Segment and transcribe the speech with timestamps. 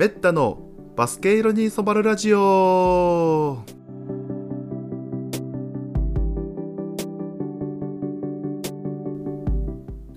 [0.00, 0.58] メッタの
[0.96, 3.58] バスケ色に染まるラジオ。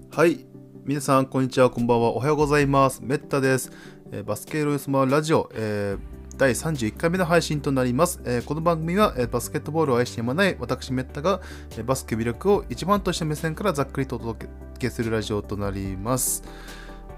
[0.10, 0.48] はい。
[0.86, 2.12] 皆さんこんにちはこんばんは。
[2.12, 3.02] おはようございます。
[3.04, 3.74] メッタです、
[4.14, 11.42] えーバスケ色に染まるラジオ、えー第31回目の配信となります、えーこの番組は、えーバスケットボールを愛してやまない私メッタが、
[11.72, 14.48] えーバスケ魅力を一番とした目線からざっくりとお届
[14.80, 16.42] けするラジオとなります。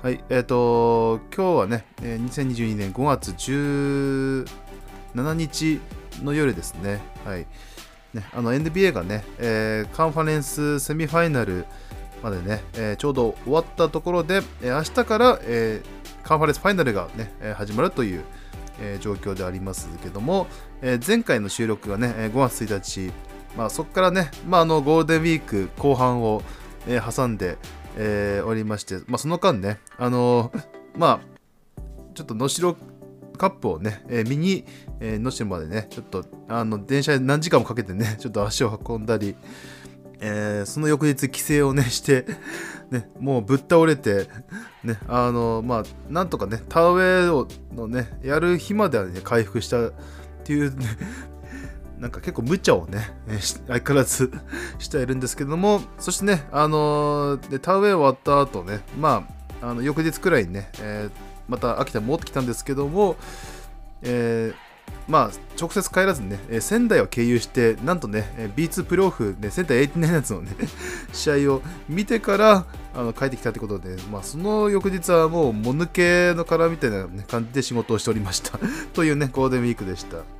[0.05, 4.45] はい、えっ、と、今日はね、えー2022年5月17
[5.33, 5.81] 日
[6.21, 7.01] の夜ですね。
[7.25, 7.47] はい。
[8.13, 11.65] ね、あの NBA がね、えーカンファレンスセミファイナル
[12.21, 18.23] までね、えーちょうど終わったところで、えー明日から、えーカンファレンスファイナルがね、えー始まるという、
[18.79, 20.45] えー状況でありますけども、
[20.83, 23.11] えー前回の収録がね、えー5月1日、
[23.57, 26.43] まあ、そこからね、まあ、あのゴールデンウィーク後半を、
[26.85, 27.57] えー挟んで、
[27.95, 30.63] えーおりまして、まあ、その間ね、あのー
[30.97, 31.81] まあ、
[32.13, 32.75] ちょっと能代
[33.37, 34.65] カップをね、えー見に、
[34.99, 39.35] えー、能代までね、ちょっと、あの、電車で何時間もかけてね、 ちょっと足を運んだり、
[40.19, 42.25] えーその翌日帰省をね、 して、
[42.91, 44.27] ね、もうぶっ倒れて、
[44.83, 49.93] ね、あのまあ、なんとかね、田植えをのね、やる日まではね、回復したっ
[50.43, 50.85] ていう、ね、
[51.99, 54.31] なんか結構無茶をね、えー 相変わらず
[54.79, 59.25] しているんですけども、そしてね、あのーで田植え終わった後ね、ま
[59.61, 63.17] あ、あの翌日くらいにね、えーまた秋田に戻ってきたんですけども、
[64.01, 64.55] えー
[65.07, 70.51] まあ、直接帰らずにね、えー仙台を経由して、なんとね、えー B2 プレーオフ、ね、仙台89ナイツのね、
[71.13, 78.57] 試合を見てからあの帰ってきたということで、まあ、その翌日はもう、もぬけの殻みたいな、ね、感じで仕事をしておりました
[78.93, 80.34] というね、ゴールデンウィークでした。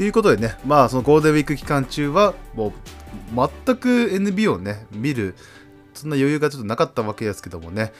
[0.00, 2.72] ということでね、まあ、そのゴールデンウィーク期間中は、もう、
[3.66, 5.34] 全く NBA をね、見る、
[5.92, 7.92] そんな余裕がちょっとなかったわけですけどもね、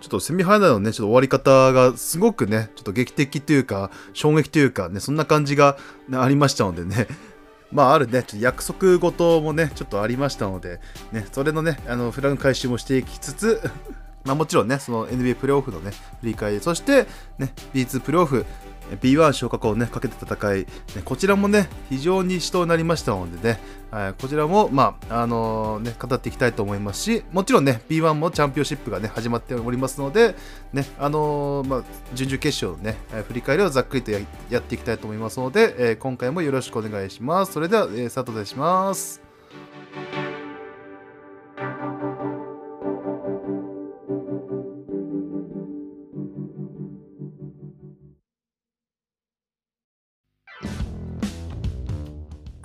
[0.00, 5.78] ちょっとセミファイナルのね、ちょっと終わり方がすごくね、ちょっと劇的というか、衝撃というかね、そんな感じが、
[6.12, 7.06] ありましたのでね、
[7.70, 10.80] まあ、あるね、ちょっと約束事もね、ちょっとありましたので、
[11.12, 13.60] ね、それのね、あのフラグ回収もしていきつつ、
[14.26, 17.06] まあ、もちろんね、その NBA プレーオフのね、振り返り、そして、
[17.38, 18.44] ね、B2 プレーオフ、
[19.00, 20.66] B1 昇格をね、かけて戦い、ね、
[21.04, 30.34] こちらもね、非常に死闘になりましたのでね、はい、こちらも、まあ、あのね、語っていきたいと思いますし、もちろんね、B1 もチャンピオンシップがね、始まっておりますので、
[30.72, 31.82] ね、あのーまあ、
[32.14, 34.18] 準々決勝のね、振り返りをざっくりとや
[34.58, 37.52] っていきたいと思いますので、えー今回もよろしくお願いします。
[37.52, 39.22] それでは、えースタートでします。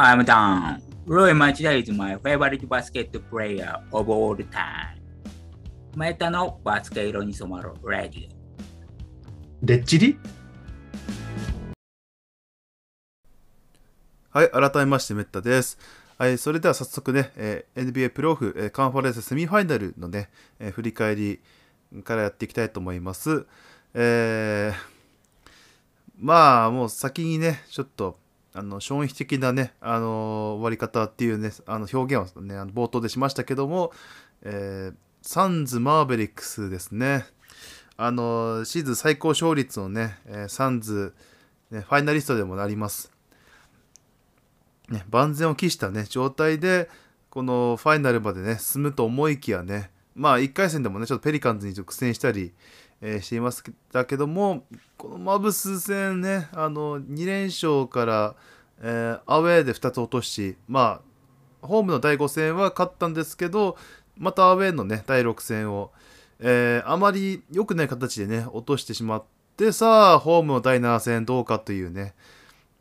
[0.02, 0.82] I'm down.
[1.06, 4.98] Roy Machida is my favorite basket player of all time.
[5.98, 8.30] メタのバスケ色に染まるラジ
[9.62, 10.18] レッチリ？
[14.30, 15.78] はい、改めまして、メッタです。
[16.18, 20.30] はい、それでは早速ね、えー NBA プレーオフ、えーカンファレンスセミファイナルのね、
[20.60, 21.42] えー振り返り
[22.06, 23.46] からやっていきたいと思います。
[23.94, 24.76] えー
[26.18, 28.18] まあ、もう先にね、ちょっと、
[28.60, 33.92] あの、衝撃的なね、あの終わり方っていうね、あの表現をね、あの冒頭でしましたけども、
[34.44, 37.26] えーサンズ・マーベリックスですね。
[37.98, 41.14] あのシーズン最高勝率のね、えーサンズ、
[41.72, 43.12] ね、ファイナリストでもなります。
[44.90, 46.90] ね、万全を期した、ね、状態で
[47.30, 52.54] このファイナルまで、ね、進むと思いきやね、まあ、1回戦でも、ね、ちょっとペリカンズに苦戦したり、
[53.02, 54.66] えーしていますだけども
[54.98, 58.36] このマブス戦ねあの2連勝から、
[58.82, 61.02] えーアウェーで2つ落とし、ま
[61.62, 63.78] あ、ホームの第5戦は勝ったんですけど
[64.18, 65.92] またアウェーの、ね、第6戦を、
[66.40, 69.24] えーあまり良くない形で、ね、落としてしまっ
[69.58, 72.14] てさあホームの第7戦どうかというね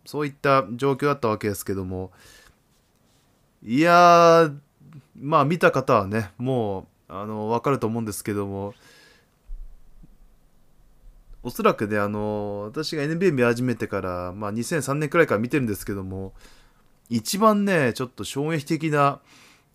[0.08, 2.12] そういった状況だったわけですけども、
[3.62, 4.56] いやー、
[5.20, 8.72] まあ見た方はね、もう、あの、わかると思うんですけども、
[11.42, 16.34] おそらくね、あの、私が NBA 見始めてから、まあ2003年くらいから見てるんですけども、
[17.08, 19.20] 一番ね、ちょっと衝撃的な、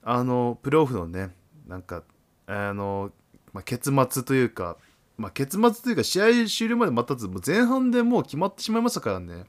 [0.04, 1.36] あの、プレーオフのね、
[1.68, 2.04] なんか、
[2.48, 3.12] あの、
[3.54, 4.78] まあ、結末というか、
[5.18, 9.46] まあ、結末というか試合終了まで待たず、もう前半でもう決まってしまいましたからね。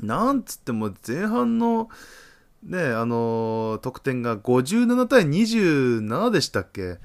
[0.00, 1.88] なんつっても前半の
[2.62, 6.98] ねあの得点が57対27でしたっけ？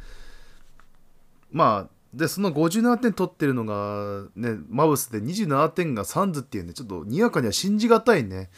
[1.52, 8.50] まあでその57点取ってるのがねマウスで27点がサンズっていうねちょっとにわかには信じがたいね。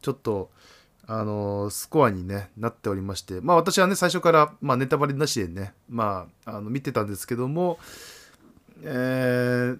[0.00, 0.50] ちょっと
[1.06, 3.40] あのースコアに、ね、なっておりまして。
[3.40, 7.78] まあ私はね最初から、まあ、ネタバレなしでねまああの見てたんですけども
[8.82, 9.78] えー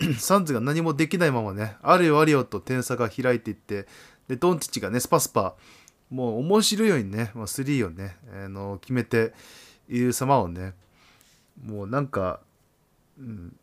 [0.18, 3.86] サンズが何もできないままね、あるよあるよと点差が開いていって、
[4.28, 5.56] で、ドンチッチがね、スパスパ、
[6.10, 9.32] もう面白いようにね、まあ、スリーをね、あの決めて
[9.88, 10.74] いる様をね、
[11.62, 12.40] もうなんか、
[13.18, 13.56] うん、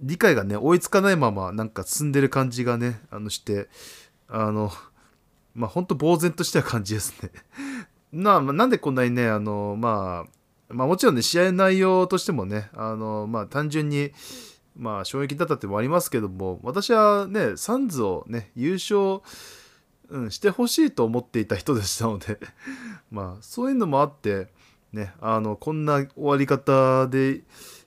[0.00, 3.68] 理解がね、追いつかないまま、なんか進んでる感じがね、あのして、
[4.28, 4.72] あの、
[5.54, 7.30] まあ、ほんと呆然とした感じですね。
[8.12, 14.12] な、まあ、なんでこんなにね、あの、まあ、まあもちろんね、試合内容としてもね、あの、まあ単純に、
[14.76, 19.20] まあ衝撃だったってもありますけども、私はね、サンズをね、優勝、
[20.08, 22.40] うん、してほしいと思っていた人でしたので
[23.12, 24.48] まあそういうのもあって、
[24.92, 27.42] ね、あの、こんな終わり方で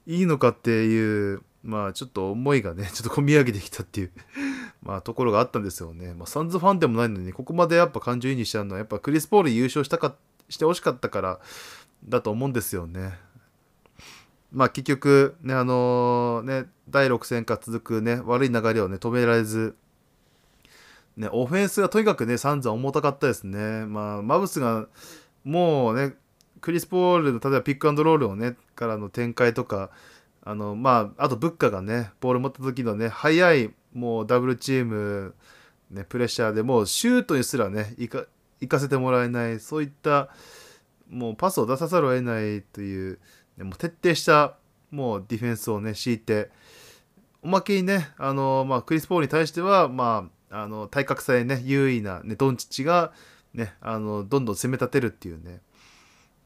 [0.06, 4.12] いいのかっていう、まあちょっと思いがね、 ちょっと込み上げてきたっていう
[4.84, 6.14] まあところがあったんですよね。
[6.14, 10.16] まあサンズファンでもないのに、ここまでやっぱ感情移入しちゃうのは、やっぱクリス・ポール優勝したか、
[10.50, 11.40] してほしかったから
[12.08, 13.18] だと思うんですよね。
[14.52, 19.76] まあ結局、ね、あのー、ね、第6戦から続くね、悪い流れをね、止められず、
[21.18, 23.86] ね、オフェンスがとにかくね、サンズは重たかったですね。
[23.86, 24.88] まあ、マブスが、
[25.44, 26.16] もうね、
[26.63, 29.89] クリス・ポールの例えばピックアンドロールをね、からの展開とか、
[30.45, 35.36] あの、まあ、あとブッカがね、ボール持った時のね、速い、もうダブルチーム、
[35.92, 38.25] ね、プレッシャーでもうシュートにすらね、行か
[38.62, 40.30] 行かせてもらえない、そういった、
[41.10, 43.19] もうパスを出さざるを得ないという、
[43.57, 44.56] もう徹底した、
[44.89, 46.50] もうディフェンスをね、敷いて、
[47.42, 53.12] おまけにね、あの、まあ、クリス・ポールに対しては、まあ、あの、体格差でね、優位な、ね、ドンチッチが、
[53.54, 55.59] ね、あの、どんどん攻め立てるっていうね、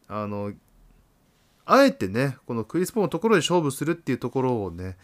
[0.08, 0.54] あの、
[1.66, 4.98] あえてね、このクリス・ポーのところで勝負するっていうところをね、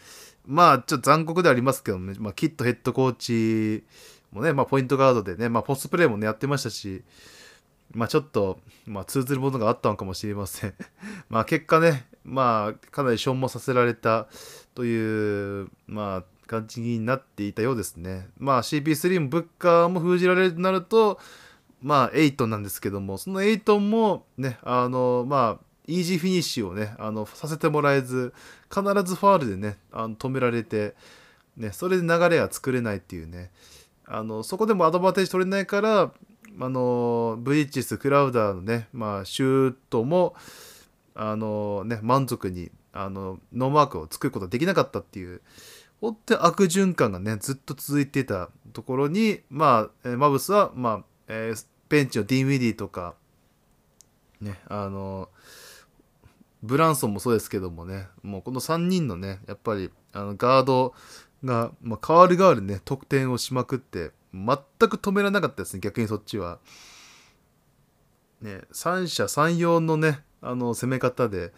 [0.46, 3.84] まあ、ちょっと残酷でありますけどね、まあ、キットヘッドコーチ
[4.32, 7.02] もね、まあ、ポイントガードでね、まあ、ポストプレーもね、やってましたし、
[7.92, 10.74] まあ、ちょっと、まあ、通ずるものがあったのかもしれません。
[11.28, 14.28] まあ、結果ね、まあ、かなり消耗させられた
[14.74, 18.28] という、まあ、感じになっていたようですね。
[18.38, 21.20] まあ、CP3 も物価も封じられるとなると、
[21.84, 28.32] まあ、8なんですけども、その8もね、あの、まあ、イージーフィニッシュをね、あの、させてもらえず、
[28.70, 30.94] 必ずファールでね、あの止められて、
[31.58, 33.50] ね、それで流れが作れないっていうね、
[34.06, 36.10] あの、そこでもアドバンテージ取れないから、
[36.58, 40.34] あの、ブリッジス、クラウダーのね、まあ、シュートも、
[41.14, 45.42] あのね、満足に、あの、ノーマークを作ることができなかったっていう、
[46.00, 53.14] 本当に悪循環がね、ずっと続いてたところに、まあ、マブスは、まあ、えー、ベンチのディンウィディとか、
[54.40, 55.28] ね、あの、
[56.62, 60.94] ブランソンもそうですけどもね、もうこの3人のね、やっぱりあのガード
[61.44, 64.56] が、まあ、代わる代わるね、得点をしまくって、全
[64.88, 66.58] く止められなかったですね、逆にそっちは。
[68.40, 71.52] ね、三者三様のね、あの攻め方で、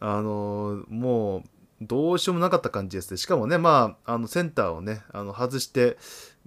[0.00, 1.42] あのもう
[1.80, 3.16] どうしようもなかった感じですね。
[3.16, 5.96] しかもね、まあ、あのセンターをね、あの外して、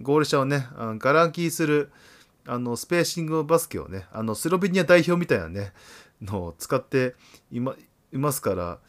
[0.02, 1.92] ゴール下をね、あのガランキーする、
[2.46, 5.74] あのスペーシングバスケをね、あのスロベニア代表みたいなね、
[6.22, 7.16] のを使って
[7.52, 7.76] いま
[8.12, 8.80] いますから、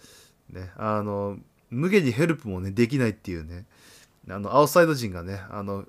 [0.51, 1.39] ね、あの、
[1.71, 3.67] 無限にヘルプもね、できないっていうね、
[4.29, 5.87] あの、アウトサイド陣がね、あの、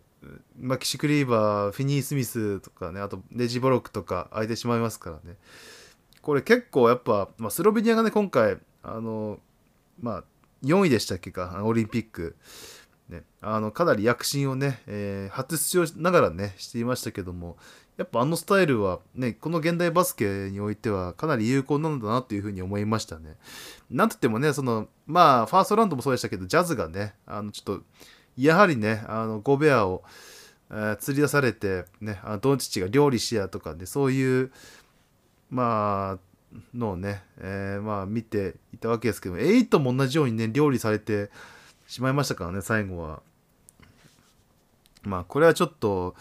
[0.59, 5.37] マキシ・クリーバー、フィニー・スミスとかね、あとネジ・ボロックとか空いてしまいますからね。
[6.21, 9.39] これ結構やっぱ、まあ、スロベニアがね、今回、あの、
[9.99, 10.23] まあ、
[10.63, 12.37] 4位でしたっけか、オリンピック。
[13.09, 17.57] ね、あのかなり躍進をね、えー、初出場ながらね、していましたけども、
[17.97, 23.35] やっぱあのスタイルはね、この現代バスケにおいてはかなり有効なんだなっていうふうに思いましたね。
[23.91, 27.83] なんといってもね、その、まあ、ファーストラウンドもそうでしたけど、ジャズがね、あの、ちょっと、
[28.35, 30.03] やはりね、あの、ゴベアを、
[30.71, 34.51] えー、釣り出されて、ね、あドンチッチが料理しやとかね、そういう、
[35.51, 41.29] まあ、のをね、えー、まあ、見ていたわけですけど、エイトも同じようにね、料理されて
[41.93, 43.21] しまいましたからね、最後は。
[45.03, 46.15] まあ、これはちょっと、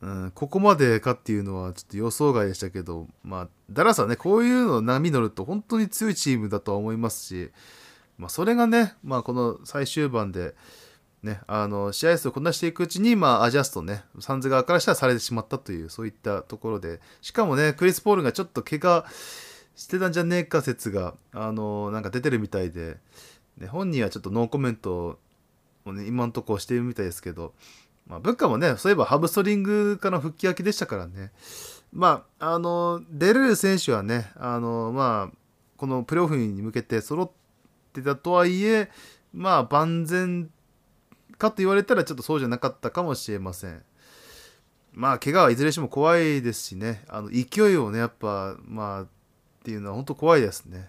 [0.00, 7.50] うん、ここまでかっていうのはちょっと予想外でしたけど、まあ、ダラスはね、こういうの波乗ると本当に強いチームだとは思いますし、
[8.16, 10.54] まあ、それがね、まあ、この最終盤で、
[11.22, 19.04] ね、あの試合数をこなしていくうちに、まあ、アジャストね、サンズ側からしたらされてしまったという、そういったところで、しかもね、クリス・ポールがちょっと怪我
[19.76, 22.96] してたんじゃねえか説が、あのなんか出てるみたいで、
[23.58, 25.18] ね、本人はちょっとノーコメント
[25.84, 27.54] をね、今のところしてるみたいですけど、
[28.06, 31.32] まあ、物価もね、そういえばハムストリングから復帰明けでしたからね。
[31.92, 35.36] まあ、あの、出れる選手はね、あの、まあ、
[35.76, 37.30] このプレーオフに向けて揃っ
[37.92, 38.90] てたとはいえ、
[39.32, 40.50] まあ、万全
[41.38, 43.82] かと言われたらちょっとそうじゃなかったかもしれません。
[44.92, 49.06] まあ、怪我はいずれにしても怖いですしね、あの勢いをね、やっぱ、まあ、っ
[49.64, 50.88] ていうのは本当怖いですね。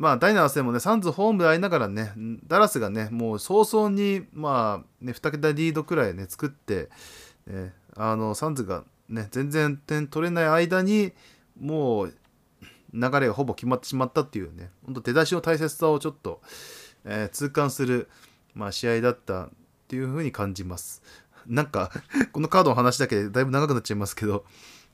[0.00, 2.14] まあ、第7戦もね、サンズホームでありながらね、
[2.46, 6.88] ダラスがね、もう早々に、まあ、ね、2桁リードくらいね、作って、
[7.46, 11.12] ね、あの、サンズがね、全然点取れない間に、
[11.60, 12.14] もう、
[12.94, 16.40] 流れがほぼ決まってしまったっていうね、本当出だしの大切さをちょっと、
[17.04, 18.08] えー痛感する、
[18.54, 19.50] まあ、試合だったっ
[19.86, 21.02] ていうふうに感じます。
[21.46, 21.90] なんか、
[22.32, 24.46] このカードの話だけでだいぶ長くなっちゃいますけど、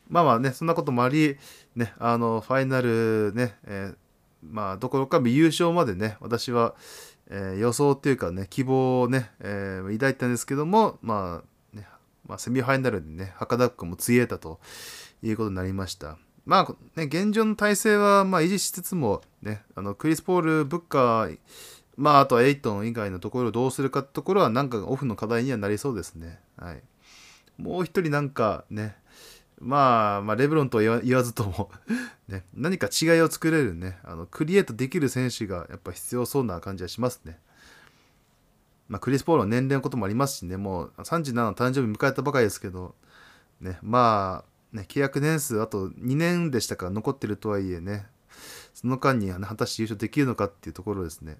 [0.08, 1.36] まあまあね、そんなこともあり、
[1.76, 4.05] ね、あの、ファイナルね、えー
[4.50, 6.74] まあ、どころか優勝までね、私は、
[7.28, 11.86] えー予想っていうかね、希望をね、えー抱いたんですけども、まあ、ね、
[12.26, 14.60] まあ、セミファイナルでね、博多区もついえたと
[15.22, 16.18] いうことになりました。
[16.44, 21.38] まあ、ね、現状の体制は、まあ、維持しつつも、ね、あの、クリス・ポール、ブッカー、
[21.96, 26.38] まあ、あとはエイトン以外のところをどうするかってところは、なんかオフの課題にはなりそうですね。
[26.56, 26.82] はい。
[27.58, 28.96] もう一人なんかね、
[29.58, 31.70] まあ、まあ、レブロンとは言わずとも
[32.28, 37.40] ね、何か違いを作れるね、あのクリエイトできる選手がやっぱ必要そうな感じはしますね。
[38.88, 42.94] まあ、クリス・ポールの年齢のこともありますしね、もう37の誕生日迎えたばかりですけど、
[43.60, 48.06] ね、まあ、ね、契約年数あと2年でしたから残ってるとはいえね、
[48.74, 51.38] その間に、果たして優勝できるのかっていうところですね。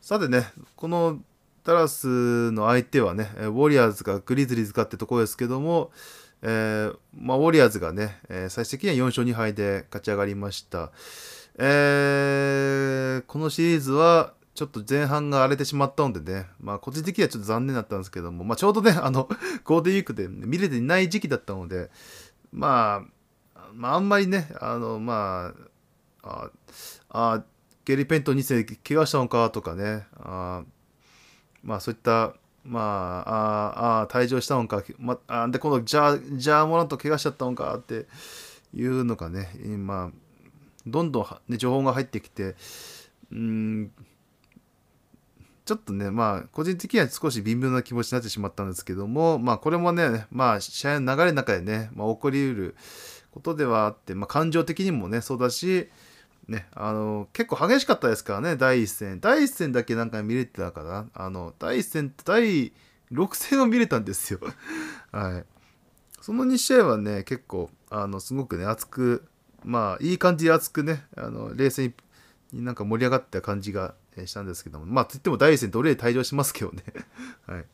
[0.00, 1.22] さてね、この
[1.64, 5.90] ダラスの相手はね、ウォリアーズがグリズリーズかってところですけども、
[6.42, 10.92] えーまあ、ウォリアーズがね、えー最終的には4勝2敗で勝ち上がりました。
[11.58, 19.28] えーこのシリーズはちょっと前半が荒れてしまったのでね、まあ、個人的にはちょっと残念だったんですけども、まあ、ちょうどね、あの、
[19.64, 21.90] ゴールデンウィークで見れていない時期だったので、
[22.52, 23.04] ま
[23.54, 25.52] あ、まあ、あんまりね、あの、ま
[26.22, 26.50] あ、あ
[27.08, 27.44] あ
[27.84, 30.62] ゲリ・ペント2世怪我したのかとかね、あ
[31.64, 38.06] まあそういった、まあ、ああ退場したのか、まあ、で、今度ジャー、ジャーモラント怪我しちゃったのかって
[38.74, 40.12] いうのがね、今、
[40.86, 42.54] どんどん、ね、情報が入ってきて、
[43.32, 43.90] うん、
[45.64, 52.76] ちょっとね、まあ、個人的には少し微妙な気持ちになってしまったんですけども、まあ、これもね、まあ、試合の流れの中でね、まあ、起こりうる
[53.30, 55.88] ことではあって、まあ、感情的にもね、そうだし、
[56.48, 59.20] ね、あの、結構激しかったですからね、第一戦。
[59.20, 62.72] 第一戦だけなんか見れてたから、あの、第一戦第
[63.12, 64.40] 6戦を見れたんですよ。
[65.12, 65.44] はい。
[66.20, 69.24] その2試合はね、結構、あの、すごくね、熱く、
[69.64, 71.94] まあ、いい感じで熱くね、あの、冷静
[72.52, 76.82] になんか盛り上がった感じがしたんですけども、まあ、といっても第一戦どれで退場しますけどね。
[77.46, 77.64] はい。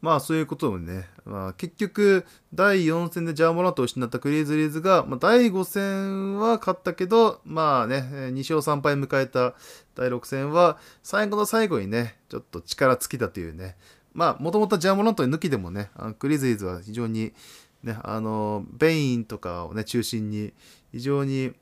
[0.00, 9.54] まあそういうこともね、まあ、結局第4戦でジャーモラントを失ったクリーズリーズが、まあ、第5戦は勝ったけどまあね2勝3敗迎えた
[9.94, 13.76] 第6戦は最後の最後にねちょっと力尽きたというね。
[14.12, 17.34] まあもともとジャーモラント抜きでもねクリーズリーズは非常に
[17.82, 20.54] ねあのベインとかをね中心に
[20.92, 21.52] 非常に、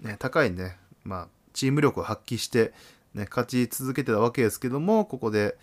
[0.00, 2.72] ね、高いねまあチーム力を発揮して、
[3.12, 5.58] ね、勝ち続けてたわけですけどもここで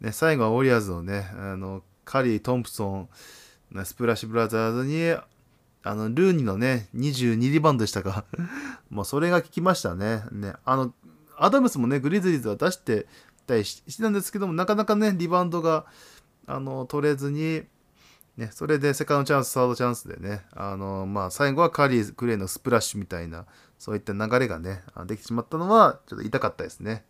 [0.00, 3.08] ね、最後はウォリアーズのね、あの、カリー、トンプソン、
[3.84, 5.14] スプラッシュブラザーズに、
[5.82, 8.24] あの、ルーニーのね、22リバウンドでしたか。
[8.90, 10.22] もうそれが効きましたね。
[10.32, 10.94] ね、あの、
[11.36, 13.06] アダムスもね、グリズリーズは出して
[13.46, 15.86] たりしてたんですけども、なかなかね、リバウンドが、
[16.46, 17.64] あの、取れずに、
[18.36, 23.46] ね、それでセカンドチャンス、サードチャンスでね、あの、まあ、最後はカリー、クレイのスプラッシュみたいな、
[23.78, 27.04] そういった流れがね、できてしまったのは、ちょっと痛かったですね。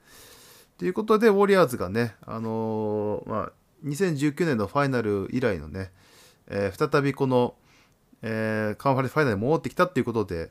[0.78, 3.52] ということで、ウォリアーズがね、あのーまあ、
[3.84, 5.90] 2019年のファイナル以来のね、
[6.46, 7.54] えー再びこの、
[8.22, 10.50] えーカンファレンスファイナルに戻ってきたっていうことで、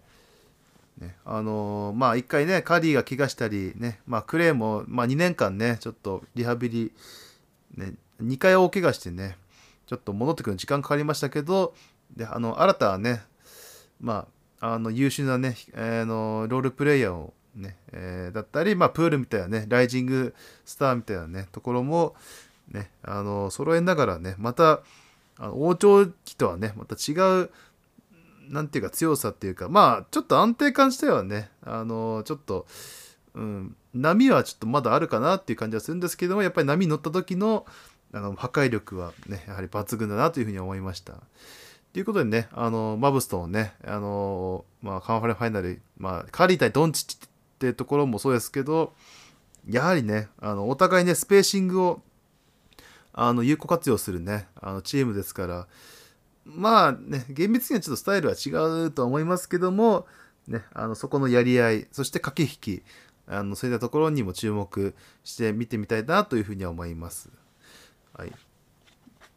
[0.98, 6.92] ね、あのーまあ一回ね、カリーが怪我したり、ね、まあクレイも、まあ2年間ね、ちょっとリハビリ、
[7.78, 9.38] ね、2回大怪我してね、
[9.86, 11.74] ちょっと戻ってくるの時間かかりましたけど、
[12.18, 13.22] で、あの、新たはね、
[14.02, 14.28] ま
[14.60, 20.34] あ、あの、優秀なね、あの、ロールプレイヤーをね、えーだったり、まあ、プールみたいなね、ライジング
[20.66, 22.16] スターみたいなね、ところも、
[22.72, 24.82] ね、あの、揃えながらね、また、
[25.40, 27.50] あの王朝期とはね、また違う、
[28.50, 32.66] なんていうか強さっていうか、まあ、ちょっと安定感自体はね、あの、ちょっと、
[33.36, 37.66] うん、波はちょっとまだあるかなっていう感じはするんですけども、やっぱり波に乗った時の、
[38.14, 41.14] あの、破壊力はね、やはり抜群だなというふうに思いました。
[41.94, 47.18] ということでね、あの、マブストンをね、あの、まあ、カンファレンファイナル、まあ、カリー対ドンチッチ
[47.58, 48.94] ってところもそうですけど、
[49.68, 52.02] やはりね、あの、お互いね、スペーシングを、
[53.14, 55.68] あの、有効活用するね、あの、チームですから、
[56.46, 58.50] まあね、厳密にはちょっとスタイルは違
[58.86, 60.06] うとは思いますけども、
[60.48, 62.84] ね、あの、そこのやり合い、そして駆け引き、
[63.26, 67.30] あの、そういったところにも注目して見てみたいなというふうには思います。
[68.14, 68.32] はい。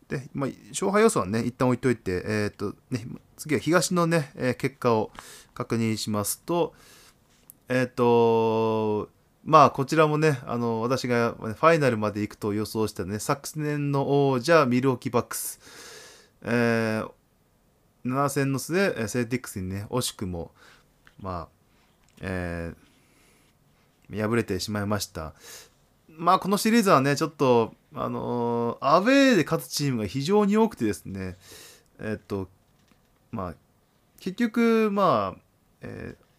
[0.09, 5.11] で、まあ、勝敗予想はね、一旦置いといて、えっ、と、ね、次は東のね、え結果を、
[5.55, 6.75] 確認しますと、
[7.71, 9.09] えっ、と、
[9.45, 15.61] まあ、こちらもね、あの、私がファイナルまで行くと予想したね、昨年の王者、ミルウォーキバックス。
[16.43, 17.11] えー、
[18.05, 20.51] 7戦の末、セルティックスにね、惜しくも、
[21.21, 21.49] まあ、
[22.23, 25.35] えー、敗れてしまいました。
[26.09, 31.37] まあ、このシリーズはね、ちょっと、あのー、アウェーで勝つチームが非常に多くてですね、
[32.01, 32.49] えっと、
[33.31, 33.55] まあ、
[34.19, 35.41] 結局、まあ、
[35.83, 36.30] えー、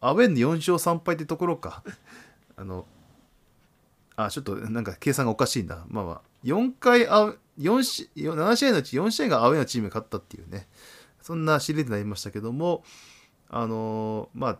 [0.00, 1.82] アウェーで4勝3敗ってところか。
[2.56, 2.86] あの、
[4.16, 5.84] あ、ちょっとなんか計算がおかしいんだ。
[5.88, 10.68] まあまあ、4回ア4し、7試合のうち4試合がアウェーのチームが勝ったっていうね、
[11.20, 12.82] そんなシリーズになりましたけども、
[13.50, 14.58] あのー、まあ、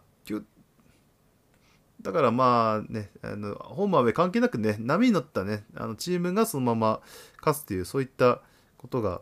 [2.03, 7.01] だからまあね、あのホームアウェイ関係なくね、波に乗ったね、あのチームがそのまま
[7.41, 8.41] 勝つという、そういった
[8.79, 9.21] ことが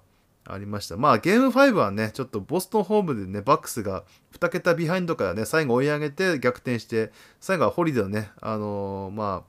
[0.48, 0.96] ありました。
[0.96, 4.04] まあゲーム5はね、ちょっとボストンホームでね、バックスが
[4.38, 9.44] 2桁ビハインドからね、最後追い上げて逆転して、最後はホリデーのね、あのー、ま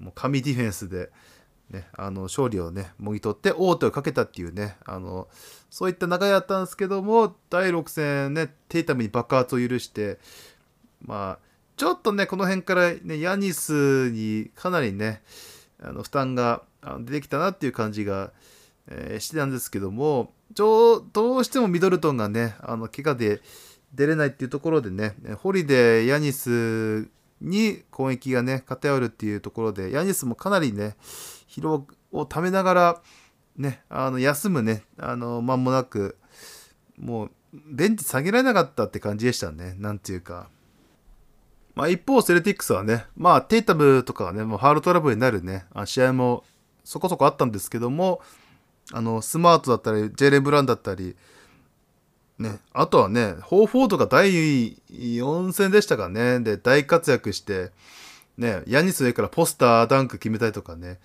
[0.00, 1.10] あ、もう神ディフェンスで、
[1.70, 5.28] ね、あの勝利をね、もぎ取って王手をかけたっていうね、あの
[5.70, 10.18] そういった流れだったんですけども、第6戦ね、テイタムに爆発を許して、
[11.00, 15.22] まあ、ちょっとね、この辺からね、ヤニスにかなりね、
[15.82, 16.62] あの負担が
[17.00, 18.32] 出てきたなっていう感じが、
[18.90, 23.40] えー、してたんですけども、ちょどうしてもミドルトンがね、あの怪我で
[23.94, 27.08] 出れないっていうところでね、ホリデー、ヤニス
[27.40, 30.96] に攻撃がね、偏るっていうところで、ヤニスもかなりね、
[31.48, 33.02] 疲労をためながら、
[33.56, 36.16] ね、あの休むね、あの間もなく、
[36.98, 40.48] もうベンチ下げられなかったって感じでしたね、なんていうか。
[41.74, 46.44] まあ、一方、セルティックスはね、まあ、テイタムとかがね、もうファールトラブルになるね、試合も
[46.84, 48.20] そこそこあったんですけども、
[48.92, 51.16] あの、スマートだったり、ジェレン・ブランだったり、
[52.38, 57.70] ね、あとはね、ホーフォードが第4戦でしたかね、で、大活躍して、
[58.38, 60.98] ね、ヤニス上からポスターダンク決めたりとかね、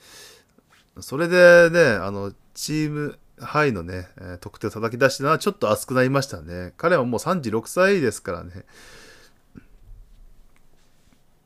[1.01, 4.07] それでね、あの、チームハイのね、
[4.39, 6.73] 得点を叩き出したのはちょっと熱くなりましたね。
[6.77, 8.63] 彼はもう36歳ですからね。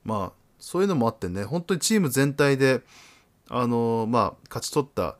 [0.03, 2.81] まあそういうのもあってね本当にチーム全体で
[3.49, 5.17] あのまあ勝ち取った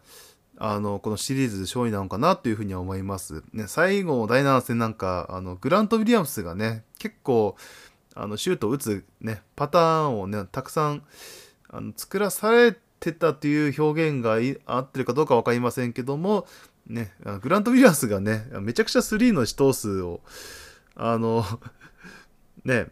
[0.61, 3.43] あのこのシリーズ勝利なのかなというふうには思います。
[3.53, 7.55] ね、最後の第7戦なんかあのグラント・ウィリアムスがね結構
[8.13, 11.03] あのシュートを打つ、ね、パターンをねたくさん
[11.69, 16.45] あの作らされてたという表現が合ってるかどうか分かりませんけども、
[16.87, 20.19] ね、グラント・ウィリアムスがねめちゃくちゃスリーの試投数を
[20.95, 21.45] あの
[22.65, 22.87] ね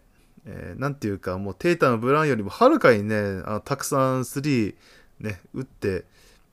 [0.50, 4.76] えー、ていうかもうテータのブラウンよりもはるかにねあたくさん3、
[5.20, 6.06] ね、打って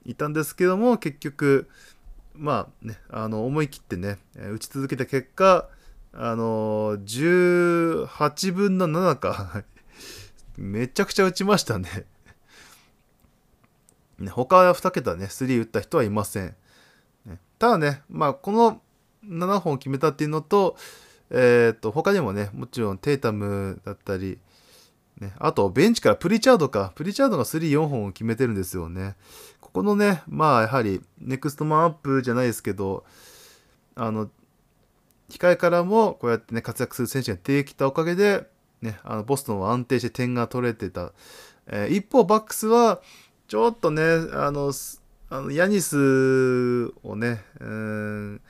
[0.05, 1.69] いたんですけども結局
[2.35, 5.69] まあねあの思い切ってね打ち続けた結果
[6.12, 9.64] あの18分の7か
[10.57, 11.88] めちゃくちゃ打ちましたね
[14.19, 16.55] ね他は2桁ね3打った人はいません、
[17.27, 18.81] ね、ただねまあこの
[19.27, 20.77] 7本決めたっていうのと
[21.31, 24.38] えっ、ー、と、他にもね、もちろんテータムだったり、
[25.21, 26.93] ね、あと、ベンチからプリチャードか。
[26.95, 29.17] プリチャードが3、4本を決めてるんですよね。
[29.75, 33.05] このね、まあ、やはり、ネクストマンアップじゃないですけど、
[33.97, 34.31] あの、
[35.29, 38.47] 控えからもこうやってね、活躍する選手が出てきたおかげで、
[38.83, 41.13] ね、あのボストンは安定して点が取れてた。
[41.67, 43.03] えー、一方、バックスは、
[43.49, 44.73] ちょっとね、あの、
[45.29, 48.41] あのヤニスをね、うん、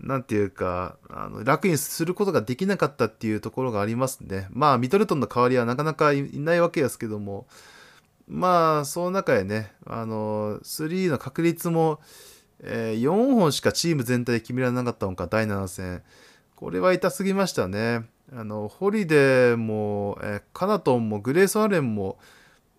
[0.00, 4.48] なんていうか、あの楽にすることができなかったっていうところがありますね。
[4.52, 7.46] まあ、ミドルトンの代わりはなかなかいないわけですけども、
[8.26, 12.00] まあ、その中でね、あの、3の確率も、
[12.60, 16.02] えー、4本しかチーム全体で決められなかったのか、第7戦。
[16.56, 18.04] これは痛すぎましたね。
[18.32, 22.18] あの、ホリデーも、えー、カナトンも、グレース・アレンも、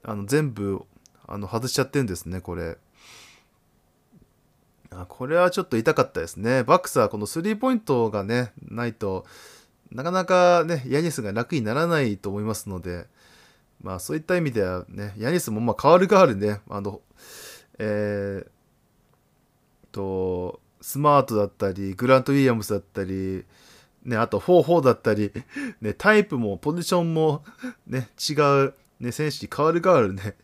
[0.08, 0.84] あの全部
[1.28, 2.78] あの外しちゃってるんですね、これ。
[4.92, 6.64] あこれはちょっと痛かったですね。
[6.64, 9.26] バックスはこのスリーポイントがね、ないと
[9.92, 13.08] なかなかね、ヤニスが楽にならないと思いますので、
[13.86, 17.02] まあそういった意味ではね、ヤニスもまあ変わる変わるね、あの、
[17.78, 18.48] えー、
[19.92, 23.46] と、スマートだったり、グラント・ウィリアムスだったり、
[24.04, 25.32] ね、あと4-4だったり、
[25.82, 27.44] ね、タイプもポジションも
[27.86, 28.34] ね、違
[28.66, 30.36] う、ね、選手に変わる変わるね、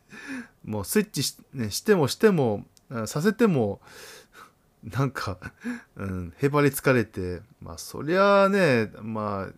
[0.64, 2.64] もうスイッチし,、ね、してもしても、
[3.08, 3.82] させても、
[4.84, 5.40] なんか、
[5.96, 9.54] うん、へばりつかれて、まあそりゃあね、まあ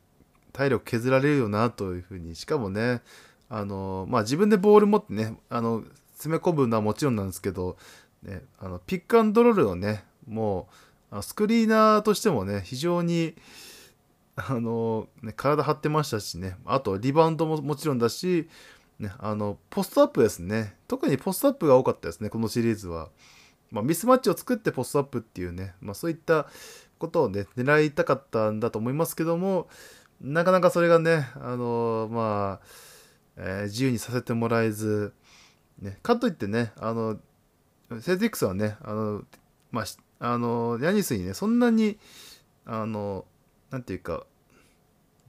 [0.54, 3.02] 体力削られるよなというふうに、しかもね、
[3.54, 7.78] あの、まあ自分でボール持ってね、あの、詰め込むのはもちろんなんですけど、
[8.24, 10.68] ね、あのピックアンドロールをね、も
[11.12, 13.36] う、スクリーナーとしてもね、非常に、
[14.36, 18.50] あのね、体張ってましたしね、あとリバウンドももちろんだし、
[18.98, 23.10] ね、あのポストアップですね、特にポストアップが多かったですね、このシリーズは。
[23.70, 26.48] まあ、ミスマッチを作ってポストアップっていうね、まあ、そういった
[26.98, 29.68] ことをね、狙いたかったんだと思いますけども、
[30.22, 32.66] なかなかそれがね、あのまあ、
[33.38, 35.14] えー、自由にさせてもらえず、
[35.80, 37.18] ね、かといってね、あの、
[38.02, 39.24] セルティックスはね、あの、
[39.72, 39.86] まあ、
[40.20, 41.98] あの、ヤニスにね、そんなに、
[42.66, 43.26] あの、
[43.72, 44.26] なんていうか、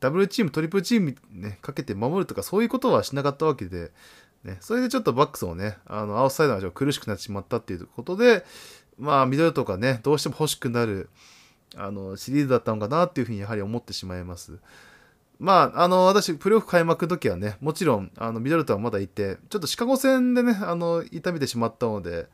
[0.00, 3.90] ダブルチーム、トリプルチームね、かけて守るとか、そういうことはしなかったわけで、
[4.44, 8.44] ね、それでちょっとバックスをね、あの、アウトサイドの苦しくなってしまったっていうことで、
[8.98, 11.08] まあ、ミドルとかね、どうしても欲しくなる、
[11.74, 14.58] あの、シリーズだったのかなっていうふうにやはり思ってしまいます。
[15.38, 22.28] まあ、あの、私、プレーオフ開幕の時はね、もちろん、あの、ミドルトはまだいて、ちょっとシカゴ戦でね、あの、痛めてしまったので、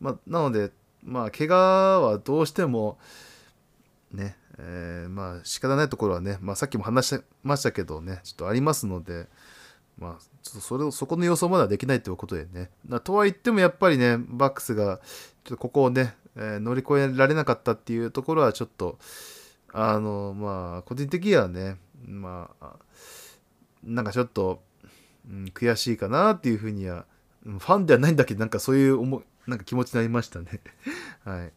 [0.00, 0.72] まあ、なので、
[1.04, 2.98] まあ、怪我はどうしても、
[4.12, 9.28] ね、えー、まあ、仕方ないところはね、まあ、さっきも話しましたけどね、ちょっとありますので、
[9.98, 12.70] まあ、ちょっとそれを、そこの予想まではできないということでね。
[13.04, 15.00] とは言っても、やっぱりね、バックスが、
[15.44, 18.98] ちょっとここをね、えー、乗り越えられなかったっていうところは、ちょっと、
[19.72, 22.76] あの、まあ、個人的にはね、まあ、
[23.82, 24.62] なんかちょっと、
[25.28, 27.06] うん、悔しいかなっていうふうには、
[27.44, 30.60] ファンではないんだけど、なんかそういう思なんか気持ちになりましたね。
[31.24, 31.52] はい。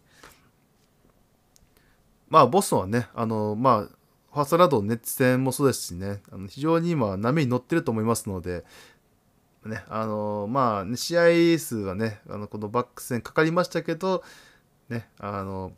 [2.30, 8.66] まあ、ボストンはね、あの、まあ、ファーストラウンドの熱戦もそうですしね、あの非常に今、波に乗ってると思いますので、
[9.64, 14.24] ね、あの、まあ、ね、試合数はね、あのこのバック戦かかりましたけど、
[14.90, 15.72] ね、あの、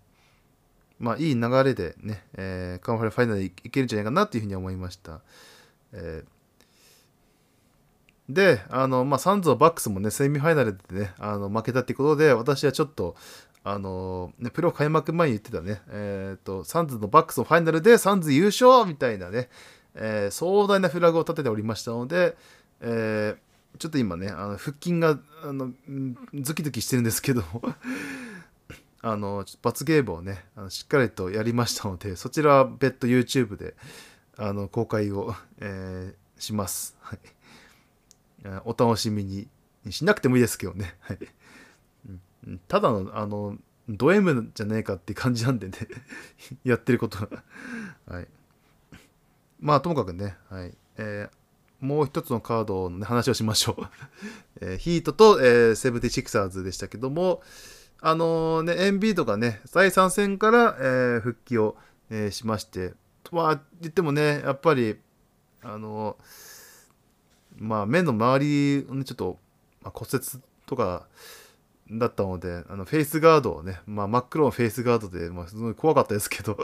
[0.99, 5.21] まあ、いい流れでね、えー、カンファレファイナルいけるんじゃないかなというふうに思いました。
[5.93, 13.15] えー、で、あの、まあ、サンズのバックスもね、セミファイナルでね、あの負けたっていうことで、私はちょっと、
[13.63, 19.49] あのね、プロ開幕前に言ってたね、えっ、ー、と、サンズのバックスのファイナルでサンズ優勝みたいなね、
[19.93, 22.37] えー、壮大なフラグを立てておりましたので、
[22.81, 25.71] えー、ちょっと今ね、あの腹筋があの
[26.33, 27.43] ズキズキしてるんですけど
[29.01, 33.75] あの罰ゲームをねあのしっかりとやりましたのでそちらは別途 YouTube で
[34.37, 37.19] あの公開を、 えー、します、はい、
[38.65, 39.47] お楽しみに
[39.89, 41.19] しなくてもいいですけどね、はい、
[42.67, 43.57] ただのあの
[43.89, 45.77] ド M じゃねえかって感じなんでね。
[46.63, 47.43] やってることが。
[48.05, 48.27] はい。
[49.59, 50.73] まあともかくね、はい。
[50.97, 53.85] えー、もう一つのカードの、ね、話をしましょう。
[54.59, 57.41] えー、ヒートと、えー、セブンティシクサーズでしたけども、
[58.01, 61.75] あの、ね、エンビードがね、第3戦から、えー、復帰を、
[62.09, 64.97] えー、しまして、とは言ってもね、やっぱり、
[65.63, 66.17] あの
[67.57, 69.39] まあ、目の周りね、ちょっと、
[69.81, 71.07] まあ、骨折とか
[71.91, 76.57] だったので、あのフェイスガードをね、まあ、真っ黒のフェイスガードで、まあ、すごい怖かったですけど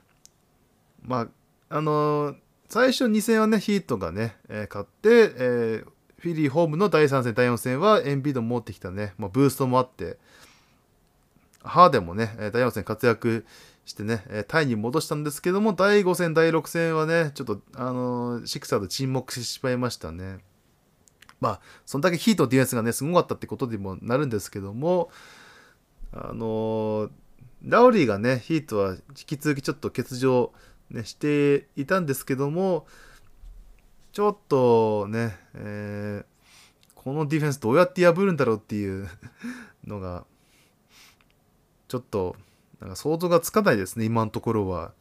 [1.02, 2.36] まあ、あの
[2.68, 5.84] 最初2戦はね、ヒートがね、え勝って、え
[6.18, 10.18] フィリーホームの第3戦、第4戦はエンビード持ってきたね、まあ、ブーストもあって、
[11.64, 13.46] ハーデンもね、第4戦活躍
[13.84, 20.38] してね、タイに戻したんですけども、第5戦、第6戦はね、ちょっと、あのー、シクサーと沈黙してしまいましたね。
[21.40, 25.10] まあ、そんだけヒートディフェンスがね、すごかったってことにもなるんですけども、
[26.12, 27.10] あのー、
[27.64, 30.52] ラウリーがね、ヒートは引き続きちょっと欠場、
[30.90, 32.86] ね、していたんですけども、
[34.12, 39.08] ちょっとね、えー、このディフェンスどうやって破るんだろうっていう
[39.86, 40.24] のが
[41.92, 42.36] ちょっと
[42.80, 44.92] なんか想像がつかないですね、今のところは。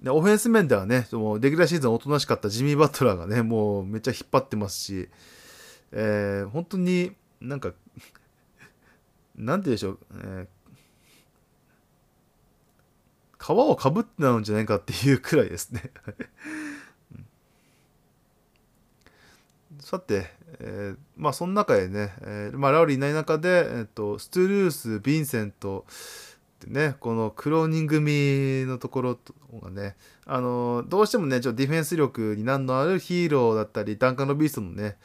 [0.00, 5.08] でオフェンス面ではね、もうレギュラーシーズンおとなしかったジミー・バトラーがね、もうめっちゃ引っ張ってますし、
[5.92, 7.74] えー、本当になんか、
[9.36, 15.92] なんて言うでしょう、えー、皮をかぶってなのんじゃないかっていうくらいですね
[19.78, 20.28] さて、
[20.60, 25.86] えー、まあその中でね、えー、まあ、ラウリーいない中で、えーと、ストゥルース、ヴィンセント
[26.64, 29.18] ってね、このクローニング組のところ
[29.60, 34.96] がね、あのどうしてもね、ちょっとディフェンス力に難のあるヒーローだったり、ダンカンのビーストのね、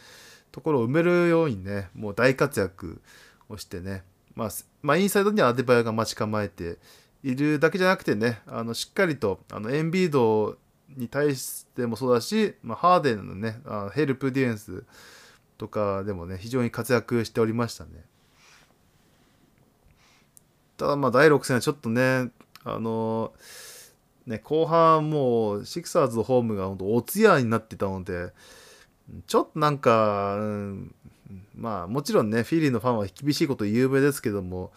[0.52, 3.02] ところを埋めるようにね、もう大活躍
[3.50, 4.04] をしてね、
[4.36, 4.50] まあ、
[4.82, 6.78] まあ、インサイドにはアデバイアが待ち構えて
[7.24, 10.58] いるだけじゃなくてね、あのしっかりとあのエンビード
[10.96, 14.84] に対してもそうだし、まあ、ハーデンのね、あヘルプディフェンス
[15.58, 17.92] とかでもね、非常に活躍しておりましたね。
[20.78, 22.30] ただまあ第6戦はちょっとね、
[22.64, 23.34] あの
[24.26, 28.34] ね、後半もうシクサーズのホームが本当お通夜になってたので、
[29.26, 30.96] ちょっとなんか、うん、
[31.56, 34.72] まあもちろんね、フィリーのファンは厳しいこと言うべですけども、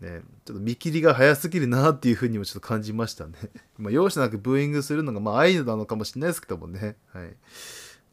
[0.00, 3.34] ね、ちょっと見切りが早すぎるなっていうふうにもちょっと感じましたね。
[3.78, 6.96] まあ、容赦なくブーイングするのが、まあ、愛なのかもしれないですけどもね。
[7.12, 7.34] はい。